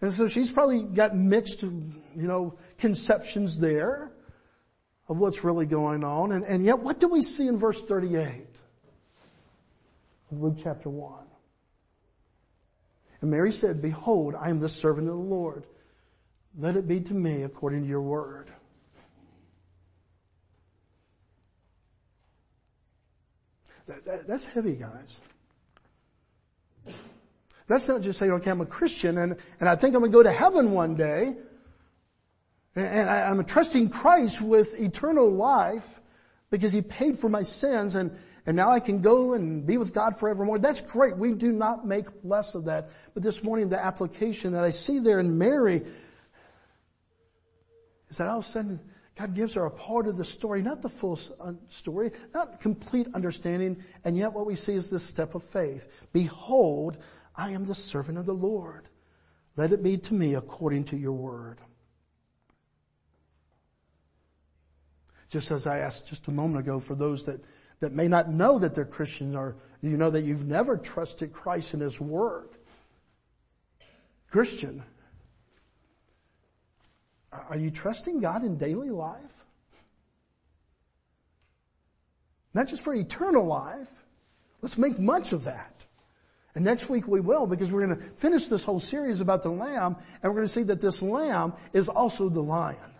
And 0.00 0.12
so 0.12 0.26
she's 0.26 0.50
probably 0.50 0.82
got 0.82 1.14
mixed, 1.14 1.62
you 1.62 1.92
know, 2.16 2.58
conceptions 2.76 3.56
there 3.60 4.10
of 5.08 5.20
what's 5.20 5.44
really 5.44 5.66
going 5.66 6.02
on. 6.02 6.32
And, 6.32 6.44
and 6.44 6.64
yet, 6.64 6.80
what 6.80 6.98
do 6.98 7.06
we 7.06 7.22
see 7.22 7.46
in 7.46 7.56
verse 7.56 7.80
38 7.80 8.48
of 10.32 10.42
Luke 10.42 10.58
chapter 10.60 10.90
1? 10.90 11.23
And 13.24 13.30
Mary 13.30 13.52
said, 13.52 13.80
behold, 13.80 14.34
I 14.38 14.50
am 14.50 14.60
the 14.60 14.68
servant 14.68 15.08
of 15.08 15.14
the 15.14 15.22
Lord. 15.22 15.64
Let 16.58 16.76
it 16.76 16.86
be 16.86 17.00
to 17.00 17.14
me 17.14 17.42
according 17.42 17.80
to 17.80 17.88
your 17.88 18.02
word. 18.02 18.50
That, 23.86 24.04
that, 24.04 24.28
that's 24.28 24.44
heavy, 24.44 24.76
guys. 24.76 25.18
That's 27.66 27.88
not 27.88 28.02
just 28.02 28.18
saying, 28.18 28.32
okay, 28.32 28.50
I'm 28.50 28.60
a 28.60 28.66
Christian 28.66 29.16
and, 29.16 29.38
and 29.58 29.70
I 29.70 29.74
think 29.74 29.94
I'm 29.94 30.02
going 30.02 30.12
to 30.12 30.18
go 30.18 30.22
to 30.22 30.30
heaven 30.30 30.72
one 30.72 30.94
day. 30.94 31.34
And, 32.76 32.86
and 32.86 33.08
I, 33.08 33.22
I'm 33.22 33.42
trusting 33.46 33.88
Christ 33.88 34.42
with 34.42 34.78
eternal 34.78 35.30
life 35.30 35.98
because 36.50 36.74
he 36.74 36.82
paid 36.82 37.18
for 37.18 37.30
my 37.30 37.42
sins 37.42 37.94
and, 37.94 38.14
and 38.46 38.56
now 38.56 38.70
I 38.70 38.80
can 38.80 39.00
go 39.00 39.32
and 39.32 39.66
be 39.66 39.78
with 39.78 39.94
God 39.94 40.16
forevermore. 40.16 40.58
That's 40.58 40.80
great. 40.80 41.16
We 41.16 41.32
do 41.32 41.52
not 41.52 41.86
make 41.86 42.06
less 42.22 42.54
of 42.54 42.66
that. 42.66 42.90
But 43.14 43.22
this 43.22 43.42
morning, 43.42 43.70
the 43.70 43.82
application 43.82 44.52
that 44.52 44.64
I 44.64 44.70
see 44.70 44.98
there 44.98 45.18
in 45.18 45.38
Mary 45.38 45.82
is 48.10 48.18
that 48.18 48.28
all 48.28 48.38
of 48.38 48.44
a 48.44 48.46
sudden, 48.46 48.80
God 49.16 49.34
gives 49.34 49.54
her 49.54 49.64
a 49.64 49.70
part 49.70 50.06
of 50.08 50.16
the 50.16 50.24
story, 50.24 50.60
not 50.60 50.82
the 50.82 50.88
full 50.88 51.18
uh, 51.40 51.52
story, 51.68 52.10
not 52.34 52.60
complete 52.60 53.06
understanding, 53.14 53.82
and 54.04 54.16
yet 54.16 54.32
what 54.32 54.44
we 54.44 54.56
see 54.56 54.74
is 54.74 54.90
this 54.90 55.06
step 55.06 55.34
of 55.34 55.42
faith. 55.42 55.88
Behold, 56.12 56.98
I 57.36 57.52
am 57.52 57.64
the 57.64 57.74
servant 57.74 58.18
of 58.18 58.26
the 58.26 58.34
Lord. 58.34 58.88
Let 59.56 59.72
it 59.72 59.82
be 59.82 59.96
to 59.98 60.14
me 60.14 60.34
according 60.34 60.84
to 60.86 60.96
your 60.96 61.12
word. 61.12 61.60
Just 65.30 65.50
as 65.50 65.66
I 65.66 65.78
asked 65.78 66.08
just 66.08 66.26
a 66.28 66.32
moment 66.32 66.58
ago 66.58 66.78
for 66.78 66.94
those 66.94 67.24
that, 67.24 67.40
that 67.84 67.92
may 67.92 68.08
not 68.08 68.30
know 68.30 68.58
that 68.58 68.74
they're 68.74 68.86
Christians 68.86 69.36
or 69.36 69.56
you 69.82 69.98
know 69.98 70.08
that 70.08 70.22
you've 70.22 70.46
never 70.46 70.78
trusted 70.78 71.34
Christ 71.34 71.74
in 71.74 71.80
His 71.80 72.00
Word. 72.00 72.48
Christian, 74.30 74.82
are 77.30 77.58
you 77.58 77.70
trusting 77.70 78.20
God 78.20 78.42
in 78.42 78.56
daily 78.56 78.88
life? 78.88 79.44
Not 82.54 82.68
just 82.68 82.82
for 82.82 82.94
eternal 82.94 83.44
life. 83.44 84.02
Let's 84.62 84.78
make 84.78 84.98
much 84.98 85.34
of 85.34 85.44
that. 85.44 85.84
And 86.54 86.64
next 86.64 86.88
week 86.88 87.06
we 87.06 87.20
will 87.20 87.46
because 87.46 87.70
we're 87.70 87.86
going 87.86 87.98
to 87.98 88.02
finish 88.02 88.46
this 88.46 88.64
whole 88.64 88.80
series 88.80 89.20
about 89.20 89.42
the 89.42 89.50
lamb 89.50 89.96
and 90.22 90.32
we're 90.32 90.36
going 90.38 90.46
to 90.46 90.52
see 90.52 90.62
that 90.62 90.80
this 90.80 91.02
lamb 91.02 91.52
is 91.74 91.90
also 91.90 92.30
the 92.30 92.40
lion. 92.40 92.93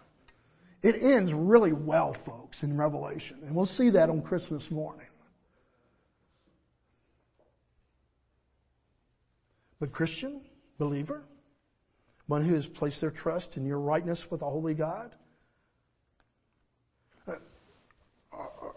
It 0.85 1.03
ends 1.03 1.33
really 1.33 1.73
well, 1.73 2.13
folks, 2.13 2.63
in 2.63 2.77
Revelation. 2.77 3.39
And 3.43 3.57
we'll 3.57 3.65
see 3.65 3.89
that 3.91 4.11
on 4.11 4.21
Christmas 4.21 4.71
morning. 4.71 5.07
But 9.81 9.93
Christian, 9.93 10.43
believer, 10.77 11.25
one 12.27 12.45
who 12.45 12.55
has 12.55 12.67
placed 12.67 13.01
their 13.01 13.11
trust 13.11 13.57
in 13.57 13.65
your 13.65 13.81
rightness 13.81 14.31
with 14.31 14.43
a 14.43 14.45
holy 14.45 14.75
God, 14.75 15.15
uh, 17.27 17.37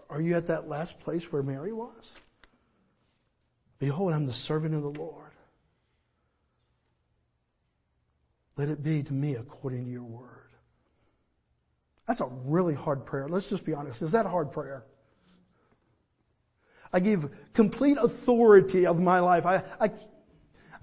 are 0.10 0.22
you 0.22 0.38
at 0.38 0.48
that 0.48 0.70
last 0.70 1.02
place 1.02 1.30
where 1.30 1.44
Mary 1.44 1.74
was? 1.74 2.16
Behold, 3.80 4.14
I'm 4.14 4.28
the 4.28 4.34
servant 4.34 4.74
of 4.74 4.82
the 4.82 4.98
Lord. 4.98 5.32
Let 8.56 8.70
it 8.70 8.82
be 8.82 9.04
to 9.04 9.14
me 9.14 9.36
according 9.36 9.84
to 9.84 9.92
your 9.92 10.04
word. 10.04 10.37
That's 12.08 12.22
a 12.22 12.28
really 12.46 12.74
hard 12.74 13.06
prayer. 13.06 13.28
Let's 13.28 13.50
just 13.50 13.66
be 13.66 13.74
honest. 13.74 14.02
Is 14.02 14.14
that 14.14 14.26
a 14.26 14.30
hard 14.30 14.52
prayer? 14.52 14.86
I 16.94 17.00
give 17.02 17.30
complete 17.54 17.98
authority 17.98 18.86
of 18.86 19.00
my 19.00 19.20
life. 19.20 19.46
I, 19.46 19.62
I, 19.80 19.90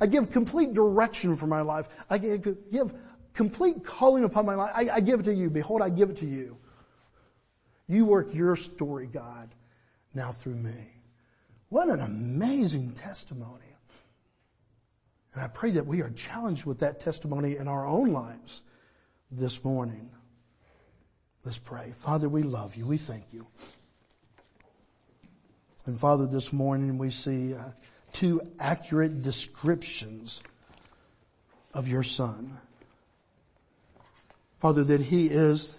I 0.00 0.06
give 0.06 0.30
complete 0.30 0.74
direction 0.74 1.34
for 1.34 1.46
my 1.46 1.62
life. 1.62 1.88
I 2.10 2.18
give, 2.18 2.92
complete 3.32 3.82
calling 3.82 4.24
upon 4.24 4.44
my 4.44 4.54
life. 4.54 4.72
I, 4.74 4.88
I 4.90 5.00
give 5.00 5.20
it 5.20 5.22
to 5.24 5.34
you. 5.34 5.48
Behold, 5.48 5.80
I 5.80 5.88
give 5.88 6.10
it 6.10 6.18
to 6.18 6.26
you. 6.26 6.58
You 7.86 8.04
work 8.04 8.34
your 8.34 8.54
story, 8.54 9.06
God, 9.06 9.54
now 10.14 10.32
through 10.32 10.56
me. 10.56 10.92
What 11.70 11.88
an 11.88 12.00
amazing 12.00 12.92
testimony. 12.92 13.64
And 15.32 15.42
I 15.42 15.48
pray 15.48 15.70
that 15.72 15.86
we 15.86 16.02
are 16.02 16.10
challenged 16.10 16.66
with 16.66 16.78
that 16.80 17.00
testimony 17.00 17.56
in 17.56 17.66
our 17.66 17.86
own 17.86 18.12
lives 18.12 18.62
this 19.30 19.64
morning. 19.64 20.10
Let's 21.44 21.58
pray. 21.58 21.92
Father, 21.96 22.28
we 22.28 22.42
love 22.42 22.74
you. 22.74 22.86
We 22.86 22.96
thank 22.96 23.32
you. 23.32 23.46
And 25.84 26.00
Father, 26.00 26.26
this 26.26 26.52
morning 26.52 26.96
we 26.96 27.10
see 27.10 27.54
uh, 27.54 27.72
two 28.14 28.40
accurate 28.58 29.20
descriptions 29.20 30.42
of 31.74 31.86
your 31.86 32.02
son. 32.02 32.58
Father, 34.58 34.84
that 34.84 35.02
he 35.02 35.26
is 35.26 35.76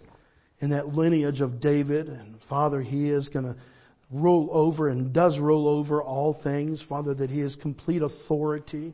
in 0.59 0.69
that 0.69 0.93
lineage 0.93 1.41
of 1.41 1.59
David 1.59 2.09
and 2.09 2.39
Father, 2.43 2.81
he 2.81 3.09
is 3.09 3.29
going 3.29 3.45
to 3.45 3.57
rule 4.11 4.49
over 4.51 4.87
and 4.87 5.11
does 5.11 5.39
rule 5.39 5.67
over 5.67 6.03
all 6.03 6.31
things. 6.31 6.83
Father, 6.83 7.15
that 7.15 7.31
he 7.31 7.39
has 7.39 7.55
complete 7.55 8.03
authority 8.03 8.93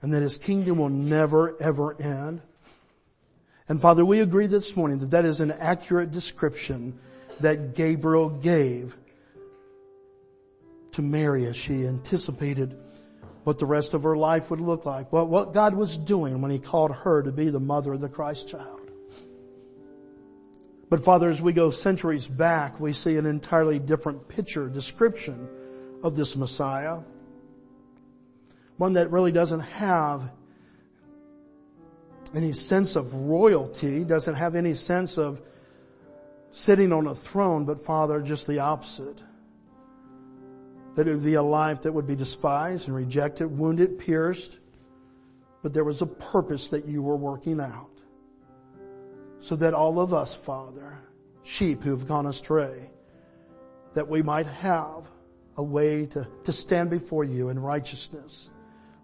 and 0.00 0.14
that 0.14 0.22
his 0.22 0.38
kingdom 0.38 0.78
will 0.78 0.88
never 0.88 1.60
ever 1.60 2.00
end. 2.00 2.40
And 3.68 3.80
Father, 3.80 4.04
we 4.04 4.20
agree 4.20 4.46
this 4.46 4.76
morning 4.76 4.98
that 5.00 5.10
that 5.10 5.26
is 5.26 5.40
an 5.40 5.52
accurate 5.52 6.10
description 6.10 6.98
that 7.40 7.74
Gabriel 7.74 8.30
gave 8.30 8.96
to 10.92 11.02
Mary 11.02 11.44
as 11.44 11.56
she 11.56 11.86
anticipated 11.86 12.76
what 13.44 13.58
the 13.58 13.66
rest 13.66 13.94
of 13.94 14.02
her 14.02 14.16
life 14.16 14.50
would 14.50 14.60
look 14.60 14.84
like, 14.84 15.12
what, 15.12 15.28
what 15.28 15.52
God 15.52 15.74
was 15.74 15.96
doing 15.96 16.40
when 16.40 16.50
He 16.50 16.58
called 16.58 16.92
her 16.92 17.22
to 17.22 17.30
be 17.30 17.50
the 17.50 17.60
mother 17.60 17.92
of 17.92 18.00
the 18.00 18.08
Christ 18.08 18.48
child. 18.48 18.90
But 20.90 21.04
Father, 21.04 21.28
as 21.28 21.42
we 21.42 21.52
go 21.52 21.70
centuries 21.70 22.26
back, 22.26 22.80
we 22.80 22.94
see 22.94 23.16
an 23.16 23.26
entirely 23.26 23.78
different 23.78 24.28
picture, 24.28 24.68
description 24.68 25.48
of 26.02 26.16
this 26.16 26.34
Messiah. 26.34 27.00
One 28.78 28.94
that 28.94 29.10
really 29.10 29.32
doesn't 29.32 29.60
have 29.60 30.30
any 32.34 32.52
sense 32.52 32.96
of 32.96 33.14
royalty, 33.14 34.04
doesn't 34.04 34.34
have 34.34 34.54
any 34.54 34.74
sense 34.74 35.18
of 35.18 35.40
sitting 36.50 36.92
on 36.92 37.06
a 37.06 37.14
throne, 37.14 37.64
but 37.64 37.80
Father, 37.80 38.20
just 38.20 38.46
the 38.46 38.58
opposite. 38.60 39.22
That 40.94 41.06
it 41.06 41.14
would 41.14 41.24
be 41.24 41.34
a 41.34 41.42
life 41.42 41.82
that 41.82 41.92
would 41.92 42.06
be 42.06 42.16
despised 42.16 42.88
and 42.88 42.96
rejected, 42.96 43.46
wounded, 43.46 43.98
pierced, 43.98 44.58
but 45.62 45.72
there 45.72 45.84
was 45.84 46.02
a 46.02 46.06
purpose 46.06 46.68
that 46.68 46.86
you 46.86 47.02
were 47.02 47.16
working 47.16 47.60
out. 47.60 47.90
So 49.40 49.54
that 49.56 49.74
all 49.74 50.00
of 50.00 50.12
us, 50.12 50.34
Father, 50.34 50.98
sheep 51.44 51.82
who 51.82 51.90
have 51.90 52.08
gone 52.08 52.26
astray, 52.26 52.90
that 53.94 54.08
we 54.08 54.22
might 54.22 54.46
have 54.46 55.08
a 55.56 55.62
way 55.62 56.06
to, 56.06 56.28
to 56.44 56.52
stand 56.52 56.90
before 56.90 57.24
you 57.24 57.48
in 57.48 57.58
righteousness. 57.58 58.50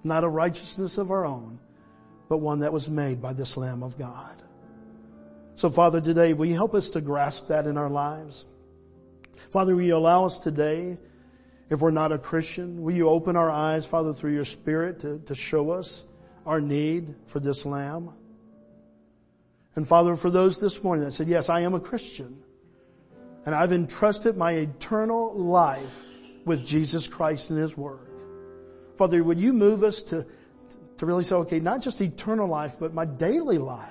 Not 0.03 0.25
a 0.25 0.29
righteousness 0.29 0.99
of 0.99 1.11
our 1.11 1.25
own, 1.25 1.59
but 2.29 2.39
one 2.39 2.61
that 2.61 2.73
was 2.73 2.89
made 2.89 3.21
by 3.21 3.33
this 3.33 3.57
Lamb 3.57 3.83
of 3.83 3.99
God. 3.99 4.35
So 5.57 5.71
Father, 5.71 6.01
today, 6.01 6.33
will 6.33 6.47
you 6.47 6.55
help 6.55 6.75
us 6.75 6.91
to 6.91 7.01
grasp 7.01 7.49
that 7.49 7.67
in 7.67 7.77
our 7.77 7.91
lives? 7.91 8.47
Father, 9.51 9.75
will 9.75 9.83
you 9.83 9.97
allow 9.97 10.25
us 10.25 10.39
today, 10.39 10.99
if 11.71 11.81
we're 11.81 11.91
not 11.91 12.13
a 12.13 12.19
Christian, 12.19 12.83
will 12.83 12.95
you 12.95 13.09
open 13.09 13.37
our 13.37 13.51
eyes, 13.51 13.87
Father, 13.87 14.13
through 14.13 14.35
your 14.35 14.45
Spirit 14.45 15.01
to, 15.01 15.19
to 15.21 15.35
show 15.35 15.71
us 15.71 16.05
our 16.45 16.61
need 16.61 17.15
for 17.27 17.41
this 17.41 17.65
Lamb? 17.65 18.13
And 19.77 19.87
Father, 19.87 20.15
for 20.15 20.31
those 20.31 20.59
this 20.61 20.83
morning 20.85 21.05
that 21.05 21.13
said, 21.13 21.29
yes, 21.29 21.49
I 21.49 21.61
am 21.61 21.75
a 21.75 21.81
Christian, 21.81 22.43
and 23.47 23.55
I've 23.55 23.73
entrusted 23.73 24.37
my 24.37 24.53
eternal 24.53 25.35
life 25.35 26.01
with 26.45 26.65
Jesus 26.65 27.07
Christ 27.09 27.51
and 27.51 27.59
His 27.59 27.77
Word. 27.77 28.11
Father, 28.97 29.23
would 29.25 29.41
you 29.41 29.53
move 29.53 29.83
us 29.83 30.03
to, 30.05 30.27
to 30.99 31.07
really 31.07 31.25
say, 31.25 31.35
okay, 31.37 31.61
not 31.61 31.83
just 31.83 32.01
eternal 32.01 32.49
life, 32.49 32.77
but 32.79 32.95
my 32.95 33.05
daily 33.05 33.59
life. 33.59 33.91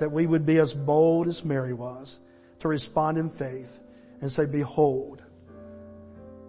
That 0.00 0.12
we 0.12 0.26
would 0.26 0.44
be 0.44 0.58
as 0.58 0.74
bold 0.74 1.26
as 1.26 1.44
Mary 1.44 1.72
was 1.72 2.18
to 2.60 2.68
respond 2.68 3.18
in 3.18 3.30
faith 3.30 3.80
and 4.20 4.30
say, 4.30 4.46
behold, 4.46 5.22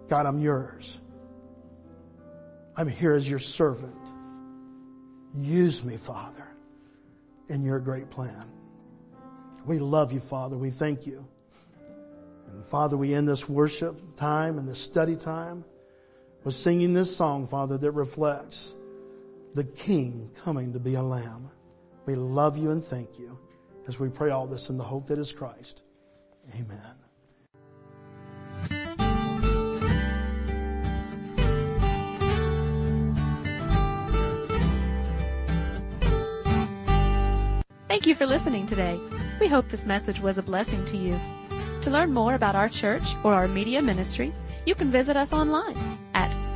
God, 0.08 0.26
I'm 0.26 0.40
yours. 0.40 1.00
I'm 2.76 2.88
here 2.88 3.14
as 3.14 3.28
your 3.28 3.38
servant. 3.38 3.96
Use 5.34 5.84
me, 5.84 5.96
Father, 5.96 6.46
in 7.48 7.62
your 7.62 7.80
great 7.80 8.10
plan. 8.10 8.50
We 9.66 9.78
love 9.78 10.12
you, 10.12 10.20
Father. 10.20 10.56
We 10.56 10.70
thank 10.70 11.06
you. 11.06 11.26
And 12.46 12.64
Father, 12.64 12.96
we 12.96 13.12
end 13.12 13.28
this 13.28 13.48
worship 13.48 14.16
time 14.16 14.58
and 14.58 14.66
this 14.66 14.80
study 14.80 15.16
time 15.16 15.64
was 16.44 16.56
singing 16.56 16.94
this 16.94 17.14
song, 17.14 17.46
Father, 17.46 17.78
that 17.78 17.90
reflects 17.92 18.74
the 19.54 19.64
King 19.64 20.30
coming 20.44 20.72
to 20.72 20.78
be 20.78 20.94
a 20.94 21.02
lamb. 21.02 21.50
We 22.06 22.14
love 22.14 22.56
you 22.56 22.70
and 22.70 22.84
thank 22.84 23.18
you 23.18 23.38
as 23.86 23.98
we 23.98 24.08
pray 24.08 24.30
all 24.30 24.46
this 24.46 24.70
in 24.70 24.78
the 24.78 24.84
hope 24.84 25.06
that 25.06 25.18
is 25.18 25.32
Christ. 25.32 25.82
Amen. 26.54 26.94
Thank 37.88 38.06
you 38.06 38.14
for 38.14 38.26
listening 38.26 38.66
today. 38.66 39.00
We 39.40 39.48
hope 39.48 39.68
this 39.68 39.84
message 39.84 40.20
was 40.20 40.38
a 40.38 40.42
blessing 40.42 40.84
to 40.86 40.96
you. 40.96 41.18
To 41.82 41.90
learn 41.90 42.12
more 42.12 42.34
about 42.34 42.54
our 42.54 42.68
church 42.68 43.14
or 43.24 43.34
our 43.34 43.48
media 43.48 43.82
ministry, 43.82 44.32
you 44.66 44.74
can 44.74 44.90
visit 44.90 45.16
us 45.16 45.32
online 45.32 45.98